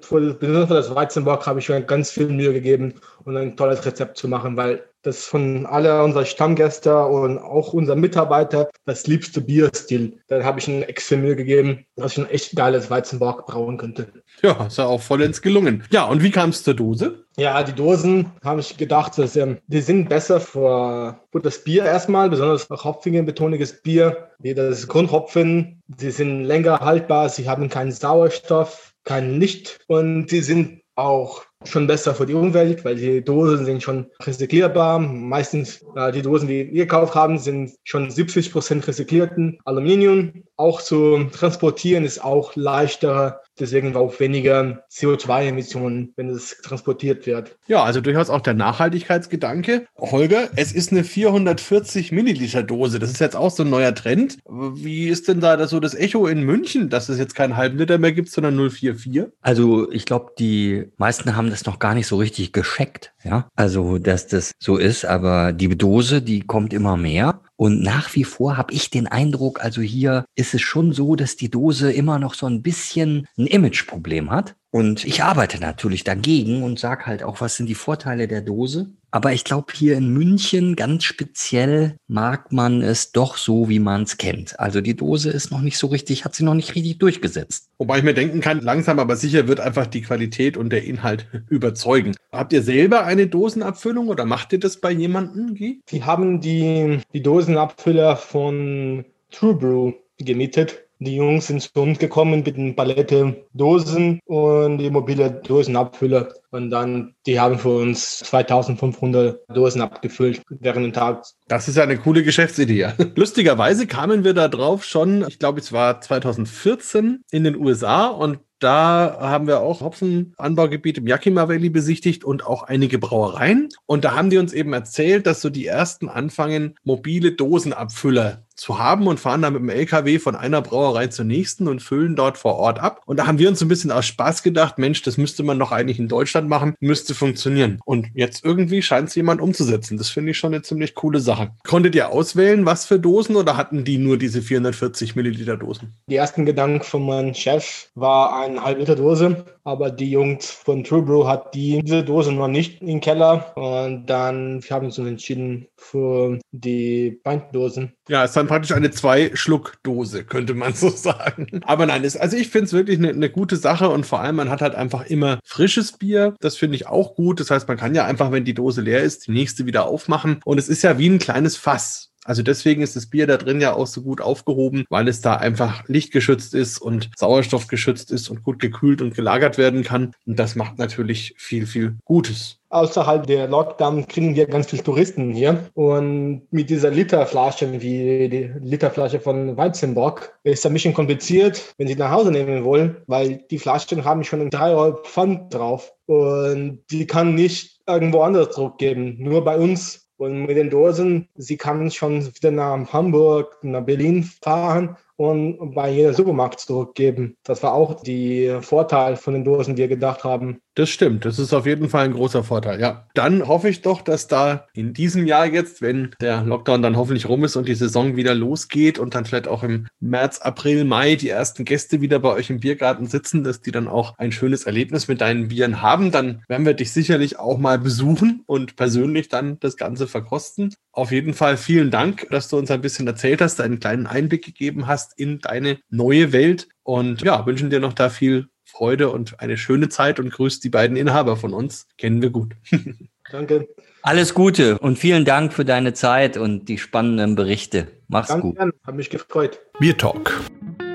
für, 0.00 0.36
für 0.38 0.66
das 0.68 0.94
Weizenbock 0.94 1.44
habe 1.44 1.58
ich 1.58 1.66
schon 1.66 1.84
ganz 1.88 2.12
viel 2.12 2.28
Mühe 2.28 2.52
gegeben, 2.52 2.94
um 3.24 3.36
ein 3.36 3.56
tolles 3.56 3.84
Rezept 3.84 4.16
zu 4.16 4.28
machen, 4.28 4.56
weil 4.56 4.84
das 5.02 5.24
von 5.24 5.64
alle 5.66 6.02
unsere 6.02 6.26
Stammgäste 6.26 7.06
und 7.06 7.38
auch 7.38 7.72
unser 7.72 7.94
Mitarbeiter 7.94 8.68
das 8.84 9.06
liebste 9.06 9.40
Bierstil. 9.40 10.18
Dann 10.26 10.44
habe 10.44 10.58
ich 10.58 10.68
ein 10.68 10.82
extra 10.82 11.16
Mühe 11.16 11.36
gegeben, 11.36 11.86
dass 11.96 12.12
ich 12.12 12.18
ein 12.18 12.30
echt 12.30 12.56
geiles 12.56 12.90
Weizenbock 12.90 13.46
brauen 13.46 13.78
könnte. 13.78 14.08
Ja, 14.42 14.66
ist 14.66 14.78
ja 14.78 14.86
auch 14.86 15.00
vollends 15.00 15.40
gelungen. 15.40 15.84
Ja, 15.90 16.04
und 16.04 16.22
wie 16.22 16.30
kam 16.30 16.50
es 16.50 16.62
zur 16.62 16.74
Dose? 16.74 17.24
Ja, 17.36 17.62
die 17.62 17.72
Dosen 17.72 18.32
habe 18.44 18.60
ich 18.60 18.76
gedacht, 18.76 19.16
dass, 19.18 19.36
ähm, 19.36 19.58
die 19.68 19.80
sind 19.80 20.08
besser 20.08 20.40
für, 20.40 21.20
für 21.30 21.40
das 21.40 21.62
Bier 21.62 21.84
erstmal, 21.84 22.28
besonders 22.28 22.68
hopfigen 22.68 23.26
betoniges 23.26 23.80
Bier, 23.80 24.30
wie 24.40 24.54
das 24.54 24.88
Grundhopfen. 24.88 25.82
Sie 25.96 26.10
sind 26.10 26.44
länger 26.44 26.80
haltbar, 26.80 27.28
sie 27.28 27.48
haben 27.48 27.68
keinen 27.68 27.92
Sauerstoff, 27.92 28.94
kein 29.04 29.38
Licht 29.38 29.78
und 29.86 30.28
sie 30.28 30.40
sind 30.40 30.82
auch 30.96 31.44
schon 31.64 31.86
besser 31.86 32.14
für 32.14 32.26
die 32.26 32.34
Umwelt, 32.34 32.84
weil 32.84 32.96
die 32.96 33.22
Dosen 33.22 33.64
sind 33.64 33.82
schon 33.82 34.06
recycelbar. 34.22 34.98
Meistens 34.98 35.84
äh, 35.96 36.12
die 36.12 36.22
Dosen, 36.22 36.48
die 36.48 36.72
wir 36.72 36.84
gekauft 36.84 37.14
haben, 37.14 37.38
sind 37.38 37.72
schon 37.84 38.10
70 38.10 38.52
Prozent 38.52 38.86
recycelten 38.86 39.58
Aluminium. 39.64 40.44
Auch 40.56 40.82
zu 40.82 41.24
transportieren 41.32 42.04
ist 42.04 42.22
auch 42.22 42.54
leichter. 42.56 43.42
Deswegen 43.58 43.96
auch 43.96 44.20
weniger 44.20 44.84
CO2-Emissionen, 44.90 46.12
wenn 46.14 46.28
es 46.28 46.58
transportiert 46.62 47.26
wird. 47.26 47.56
Ja, 47.66 47.82
also 47.82 48.00
durchaus 48.00 48.30
auch 48.30 48.40
der 48.40 48.54
Nachhaltigkeitsgedanke. 48.54 49.86
Holger, 49.96 50.48
es 50.54 50.72
ist 50.72 50.92
eine 50.92 51.02
440 51.02 52.12
Milliliter 52.12 52.62
Dose. 52.62 53.00
Das 53.00 53.10
ist 53.10 53.20
jetzt 53.20 53.34
auch 53.34 53.50
so 53.50 53.64
ein 53.64 53.70
neuer 53.70 53.94
Trend. 53.94 54.38
Wie 54.48 55.08
ist 55.08 55.26
denn 55.26 55.40
da 55.40 55.66
so 55.66 55.80
das 55.80 55.94
Echo 55.94 56.28
in 56.28 56.42
München, 56.42 56.88
dass 56.88 57.08
es 57.08 57.18
jetzt 57.18 57.34
keinen 57.34 57.56
halben 57.56 57.78
Liter 57.78 57.98
mehr 57.98 58.12
gibt, 58.12 58.30
sondern 58.30 58.54
044? 58.70 59.24
Also 59.40 59.90
ich 59.90 60.06
glaube, 60.06 60.32
die 60.38 60.86
meisten 60.96 61.34
haben 61.34 61.47
das 61.50 61.66
noch 61.66 61.78
gar 61.78 61.94
nicht 61.94 62.06
so 62.06 62.16
richtig 62.16 62.52
gescheckt, 62.52 63.12
ja. 63.24 63.48
Also, 63.56 63.98
dass 63.98 64.26
das 64.26 64.52
so 64.58 64.76
ist, 64.76 65.04
aber 65.04 65.52
die 65.52 65.76
Dose, 65.76 66.22
die 66.22 66.40
kommt 66.40 66.72
immer 66.72 66.96
mehr. 66.96 67.40
Und 67.56 67.82
nach 67.82 68.14
wie 68.14 68.24
vor 68.24 68.56
habe 68.56 68.72
ich 68.72 68.90
den 68.90 69.06
Eindruck, 69.06 69.62
also 69.62 69.80
hier 69.80 70.24
ist 70.36 70.54
es 70.54 70.62
schon 70.62 70.92
so, 70.92 71.16
dass 71.16 71.36
die 71.36 71.50
Dose 71.50 71.92
immer 71.92 72.18
noch 72.18 72.34
so 72.34 72.46
ein 72.46 72.62
bisschen 72.62 73.26
ein 73.36 73.46
Imageproblem 73.46 74.30
hat. 74.30 74.54
Und 74.70 75.04
ich 75.04 75.22
arbeite 75.22 75.60
natürlich 75.60 76.04
dagegen 76.04 76.62
und 76.62 76.78
sage 76.78 77.06
halt 77.06 77.22
auch, 77.22 77.40
was 77.40 77.56
sind 77.56 77.66
die 77.66 77.74
Vorteile 77.74 78.28
der 78.28 78.42
Dose. 78.42 78.90
Aber 79.10 79.32
ich 79.32 79.44
glaube, 79.44 79.72
hier 79.74 79.96
in 79.96 80.12
München 80.12 80.76
ganz 80.76 81.04
speziell 81.04 81.96
mag 82.06 82.52
man 82.52 82.82
es 82.82 83.10
doch 83.12 83.38
so, 83.38 83.70
wie 83.70 83.78
man 83.78 84.02
es 84.02 84.18
kennt. 84.18 84.60
Also 84.60 84.82
die 84.82 84.94
Dose 84.94 85.30
ist 85.30 85.50
noch 85.50 85.62
nicht 85.62 85.78
so 85.78 85.86
richtig, 85.86 86.26
hat 86.26 86.34
sie 86.34 86.44
noch 86.44 86.52
nicht 86.52 86.74
richtig 86.74 86.98
durchgesetzt. 86.98 87.70
Wobei 87.78 87.98
ich 87.98 88.04
mir 88.04 88.12
denken 88.12 88.40
kann, 88.40 88.60
langsam 88.60 88.98
aber 88.98 89.16
sicher 89.16 89.48
wird 89.48 89.60
einfach 89.60 89.86
die 89.86 90.02
Qualität 90.02 90.58
und 90.58 90.70
der 90.70 90.84
Inhalt 90.84 91.26
überzeugen. 91.48 92.14
Habt 92.32 92.52
ihr 92.52 92.62
selber 92.62 93.06
eine 93.06 93.26
Dosenabfüllung 93.26 94.08
oder 94.08 94.26
macht 94.26 94.52
ihr 94.52 94.60
das 94.60 94.78
bei 94.78 94.90
jemandem? 94.90 95.54
Guy? 95.54 95.80
Wir 95.88 96.04
haben 96.04 96.42
die, 96.42 97.00
die 97.14 97.22
Dosenabfüller 97.22 98.16
von 98.16 99.06
True 99.30 99.54
Brew 99.54 99.92
gemietet. 100.18 100.87
Die 101.00 101.14
Jungs 101.14 101.46
sind 101.46 101.62
zu 101.62 101.70
uns 101.80 101.98
gekommen 101.98 102.42
mit 102.44 102.56
einer 102.56 102.72
Palette 102.72 103.46
Dosen 103.52 104.18
und 104.24 104.78
die 104.78 104.90
mobile 104.90 105.30
Dosenabfüller. 105.30 106.34
Und 106.50 106.70
dann, 106.70 107.14
die 107.24 107.38
haben 107.38 107.58
für 107.58 107.78
uns 107.78 108.18
2500 108.18 109.40
Dosen 109.48 109.80
abgefüllt 109.80 110.42
während 110.48 110.86
des 110.86 110.92
Tages. 110.94 111.36
Das 111.46 111.68
ist 111.68 111.78
eine 111.78 111.98
coole 111.98 112.24
Geschäftsidee. 112.24 112.88
Lustigerweise 113.14 113.86
kamen 113.86 114.24
wir 114.24 114.34
da 114.34 114.48
drauf 114.48 114.84
schon, 114.84 115.24
ich 115.28 115.38
glaube, 115.38 115.60
es 115.60 115.72
war 115.72 116.00
2014 116.00 117.22
in 117.30 117.44
den 117.44 117.56
USA 117.56 118.08
und 118.08 118.40
da 118.58 119.18
haben 119.20 119.46
wir 119.46 119.60
auch 119.60 119.82
Hopfenanbaugebiet 119.82 120.98
im 120.98 121.06
Yakima 121.06 121.48
Valley 121.48 121.70
besichtigt 121.70 122.24
und 122.24 122.44
auch 122.44 122.64
einige 122.64 122.98
Brauereien. 122.98 123.68
Und 123.86 124.04
da 124.04 124.16
haben 124.16 124.30
die 124.30 124.38
uns 124.38 124.52
eben 124.52 124.72
erzählt, 124.72 125.28
dass 125.28 125.40
so 125.40 125.48
die 125.48 125.66
ersten 125.66 126.08
anfangen, 126.08 126.74
mobile 126.82 127.32
Dosenabfüller 127.32 128.47
zu 128.58 128.78
haben 128.78 129.06
und 129.06 129.20
fahren 129.20 129.42
dann 129.42 129.54
mit 129.54 129.62
dem 129.62 129.68
LKW 129.68 130.18
von 130.18 130.36
einer 130.36 130.60
Brauerei 130.60 131.06
zur 131.06 131.24
nächsten 131.24 131.68
und 131.68 131.80
füllen 131.80 132.16
dort 132.16 132.36
vor 132.38 132.56
Ort 132.56 132.80
ab. 132.80 133.02
Und 133.06 133.18
da 133.18 133.26
haben 133.26 133.38
wir 133.38 133.48
uns 133.48 133.62
ein 133.62 133.68
bisschen 133.68 133.90
aus 133.90 134.06
Spaß 134.06 134.42
gedacht, 134.42 134.78
Mensch, 134.78 135.02
das 135.02 135.16
müsste 135.16 135.42
man 135.42 135.58
doch 135.58 135.72
eigentlich 135.72 135.98
in 135.98 136.08
Deutschland 136.08 136.48
machen, 136.48 136.74
müsste 136.80 137.14
funktionieren. 137.14 137.80
Und 137.84 138.08
jetzt 138.14 138.44
irgendwie 138.44 138.82
scheint 138.82 139.08
es 139.08 139.14
jemand 139.14 139.40
umzusetzen. 139.40 139.96
Das 139.96 140.10
finde 140.10 140.32
ich 140.32 140.38
schon 140.38 140.52
eine 140.52 140.62
ziemlich 140.62 140.94
coole 140.94 141.20
Sache. 141.20 141.52
Konntet 141.66 141.94
ihr 141.94 142.10
auswählen, 142.10 142.66
was 142.66 142.86
für 142.86 142.98
Dosen 142.98 143.36
oder 143.36 143.56
hatten 143.56 143.84
die 143.84 143.98
nur 143.98 144.18
diese 144.18 144.42
440 144.42 145.16
Milliliter 145.16 145.56
Dosen? 145.56 145.94
Die 146.08 146.16
ersten 146.16 146.44
Gedanken 146.44 146.82
von 146.82 147.06
meinem 147.06 147.34
Chef 147.34 147.88
war 147.94 148.40
eine 148.40 148.62
halbe 148.62 148.80
Liter 148.80 148.96
Dose, 148.96 149.44
aber 149.64 149.90
die 149.90 150.10
Jungs 150.10 150.50
von 150.50 150.82
True 150.82 151.02
Brew 151.02 151.26
hat 151.26 151.54
die, 151.54 151.82
diese 151.82 152.02
Dose 152.02 152.32
noch 152.32 152.48
nicht 152.48 152.82
im 152.82 153.00
Keller 153.00 153.52
und 153.56 154.06
dann 154.06 154.62
wir 154.62 154.70
haben 154.70 154.86
uns 154.86 154.98
entschieden 154.98 155.68
für 155.76 156.38
die 156.52 157.20
Pintdosen. 157.22 157.92
Ja, 158.08 158.24
es 158.24 158.30
ist 158.30 158.36
dann 158.48 158.56
praktisch 158.56 158.74
eine 158.74 158.90
Zwei-Schluck-Dose, 158.90 160.24
könnte 160.24 160.54
man 160.54 160.74
so 160.74 160.90
sagen. 160.90 161.60
Aber 161.64 161.86
nein, 161.86 162.04
ist, 162.04 162.16
also 162.16 162.36
ich 162.36 162.48
finde 162.48 162.66
es 162.66 162.72
wirklich 162.72 162.98
eine, 162.98 163.10
eine 163.10 163.30
gute 163.30 163.56
Sache 163.56 163.88
und 163.88 164.06
vor 164.06 164.20
allem, 164.20 164.36
man 164.36 164.50
hat 164.50 164.62
halt 164.62 164.74
einfach 164.74 165.06
immer 165.06 165.38
frisches 165.44 165.92
Bier. 165.92 166.34
Das 166.40 166.56
finde 166.56 166.76
ich 166.76 166.86
auch 166.86 167.14
gut. 167.14 167.40
Das 167.40 167.50
heißt, 167.50 167.68
man 167.68 167.76
kann 167.76 167.94
ja 167.94 168.04
einfach, 168.04 168.32
wenn 168.32 168.44
die 168.44 168.54
Dose 168.54 168.80
leer 168.80 169.02
ist, 169.02 169.26
die 169.26 169.32
nächste 169.32 169.66
wieder 169.66 169.86
aufmachen. 169.86 170.40
Und 170.44 170.58
es 170.58 170.68
ist 170.68 170.82
ja 170.82 170.98
wie 170.98 171.08
ein 171.08 171.18
kleines 171.18 171.56
Fass. 171.56 172.07
Also 172.28 172.42
deswegen 172.42 172.82
ist 172.82 172.94
das 172.94 173.06
Bier 173.06 173.26
da 173.26 173.38
drin 173.38 173.58
ja 173.58 173.72
auch 173.72 173.86
so 173.86 174.02
gut 174.02 174.20
aufgehoben, 174.20 174.84
weil 174.90 175.08
es 175.08 175.22
da 175.22 175.36
einfach 175.36 175.88
lichtgeschützt 175.88 176.52
ist 176.52 176.76
und 176.76 177.08
sauerstoffgeschützt 177.16 178.10
ist 178.10 178.28
und 178.28 178.42
gut 178.42 178.58
gekühlt 178.58 179.00
und 179.00 179.14
gelagert 179.14 179.56
werden 179.56 179.82
kann. 179.82 180.12
Und 180.26 180.38
das 180.38 180.54
macht 180.54 180.78
natürlich 180.78 181.32
viel, 181.38 181.66
viel 181.66 181.96
Gutes. 182.04 182.58
Außerhalb 182.68 183.26
der 183.26 183.48
Lockdown 183.48 184.06
kriegen 184.08 184.36
wir 184.36 184.46
ganz 184.46 184.66
viele 184.66 184.82
Touristen 184.82 185.32
hier. 185.32 185.70
Und 185.72 186.42
mit 186.50 186.68
dieser 186.68 186.90
Literflasche, 186.90 187.72
wie 187.80 188.28
die 188.28 188.50
Literflasche 188.60 189.20
von 189.20 189.56
Weizenbock, 189.56 190.38
ist 190.42 190.66
ein 190.66 190.74
bisschen 190.74 190.92
kompliziert, 190.92 191.74
wenn 191.78 191.88
Sie 191.88 191.94
nach 191.94 192.10
Hause 192.10 192.30
nehmen 192.30 192.62
wollen, 192.62 192.98
weil 193.06 193.42
die 193.50 193.58
Flaschen 193.58 194.04
haben 194.04 194.22
schon 194.22 194.50
drei 194.50 194.74
Euro 194.74 195.02
Pfand 195.02 195.54
drauf. 195.54 195.94
Und 196.04 196.80
die 196.90 197.06
kann 197.06 197.34
nicht 197.34 197.80
irgendwo 197.86 198.20
anders 198.20 198.50
zurückgeben. 198.50 199.16
Nur 199.18 199.44
bei 199.44 199.56
uns 199.56 200.07
und 200.18 200.46
mit 200.46 200.56
den 200.56 200.68
Dosen, 200.68 201.28
sie 201.36 201.56
kann 201.56 201.90
schon 201.90 202.26
wieder 202.26 202.50
nach 202.50 202.92
Hamburg, 202.92 203.58
nach 203.62 203.84
Berlin 203.84 204.24
fahren 204.24 204.96
und 205.16 205.74
bei 205.74 205.90
jedem 205.90 206.12
Supermarkt 206.12 206.60
zurückgeben. 206.60 207.36
Das 207.44 207.62
war 207.62 207.72
auch 207.72 208.02
der 208.02 208.62
Vorteil 208.62 209.16
von 209.16 209.34
den 209.34 209.44
Dosen, 209.44 209.76
die 209.76 209.82
wir 209.82 209.88
gedacht 209.88 210.24
haben. 210.24 210.60
Das 210.78 210.90
stimmt. 210.90 211.24
Das 211.24 211.40
ist 211.40 211.52
auf 211.52 211.66
jeden 211.66 211.88
Fall 211.88 212.04
ein 212.04 212.12
großer 212.12 212.44
Vorteil. 212.44 212.80
Ja. 212.80 213.08
Dann 213.14 213.48
hoffe 213.48 213.68
ich 213.68 213.82
doch, 213.82 214.00
dass 214.00 214.28
da 214.28 214.68
in 214.74 214.92
diesem 214.94 215.26
Jahr 215.26 215.44
jetzt, 215.44 215.82
wenn 215.82 216.14
der 216.20 216.42
Lockdown 216.42 216.82
dann 216.82 216.96
hoffentlich 216.96 217.28
rum 217.28 217.42
ist 217.42 217.56
und 217.56 217.66
die 217.66 217.74
Saison 217.74 218.14
wieder 218.14 218.32
losgeht 218.32 219.00
und 219.00 219.16
dann 219.16 219.24
vielleicht 219.24 219.48
auch 219.48 219.64
im 219.64 219.88
März, 219.98 220.38
April, 220.38 220.84
Mai 220.84 221.16
die 221.16 221.30
ersten 221.30 221.64
Gäste 221.64 222.00
wieder 222.00 222.20
bei 222.20 222.28
euch 222.28 222.48
im 222.48 222.60
Biergarten 222.60 223.08
sitzen, 223.08 223.42
dass 223.42 223.60
die 223.60 223.72
dann 223.72 223.88
auch 223.88 224.16
ein 224.18 224.30
schönes 224.30 224.66
Erlebnis 224.66 225.08
mit 225.08 225.20
deinen 225.20 225.48
Bieren 225.48 225.82
haben. 225.82 226.12
Dann 226.12 226.44
werden 226.46 226.64
wir 226.64 226.74
dich 226.74 226.92
sicherlich 226.92 227.40
auch 227.40 227.58
mal 227.58 227.80
besuchen 227.80 228.44
und 228.46 228.76
persönlich 228.76 229.28
dann 229.28 229.58
das 229.58 229.76
Ganze 229.76 230.06
verkosten. 230.06 230.76
Auf 230.92 231.10
jeden 231.10 231.34
Fall 231.34 231.56
vielen 231.56 231.90
Dank, 231.90 232.28
dass 232.30 232.46
du 232.46 232.56
uns 232.56 232.70
ein 232.70 232.82
bisschen 232.82 233.08
erzählt 233.08 233.40
hast, 233.40 233.60
einen 233.60 233.80
kleinen 233.80 234.06
Einblick 234.06 234.44
gegeben 234.44 234.86
hast 234.86 235.18
in 235.18 235.40
deine 235.40 235.80
neue 235.90 236.30
Welt 236.32 236.68
und 236.84 237.22
ja, 237.22 237.44
wünschen 237.46 237.68
dir 237.68 237.80
noch 237.80 237.94
da 237.94 238.10
viel 238.10 238.48
Freude 238.78 239.10
und 239.10 239.40
eine 239.40 239.58
schöne 239.58 239.88
Zeit 239.88 240.20
und 240.20 240.30
grüßt 240.30 240.62
die 240.62 240.68
beiden 240.68 240.96
Inhaber 240.96 241.36
von 241.36 241.52
uns. 241.52 241.88
Kennen 241.98 242.22
wir 242.22 242.30
gut. 242.30 242.54
Danke. 243.32 243.66
Alles 244.02 244.34
Gute 244.34 244.78
und 244.78 244.96
vielen 244.96 245.24
Dank 245.24 245.52
für 245.52 245.64
deine 245.64 245.94
Zeit 245.94 246.36
und 246.36 246.68
die 246.68 246.78
spannenden 246.78 247.34
Berichte. 247.34 247.88
Mach's 248.06 248.28
Danke, 248.28 248.46
gut. 248.46 248.56
Hat 248.60 248.94
mich 248.94 249.10
gefreut. 249.10 249.58
Bier 249.80 249.96
Talk, 249.96 250.32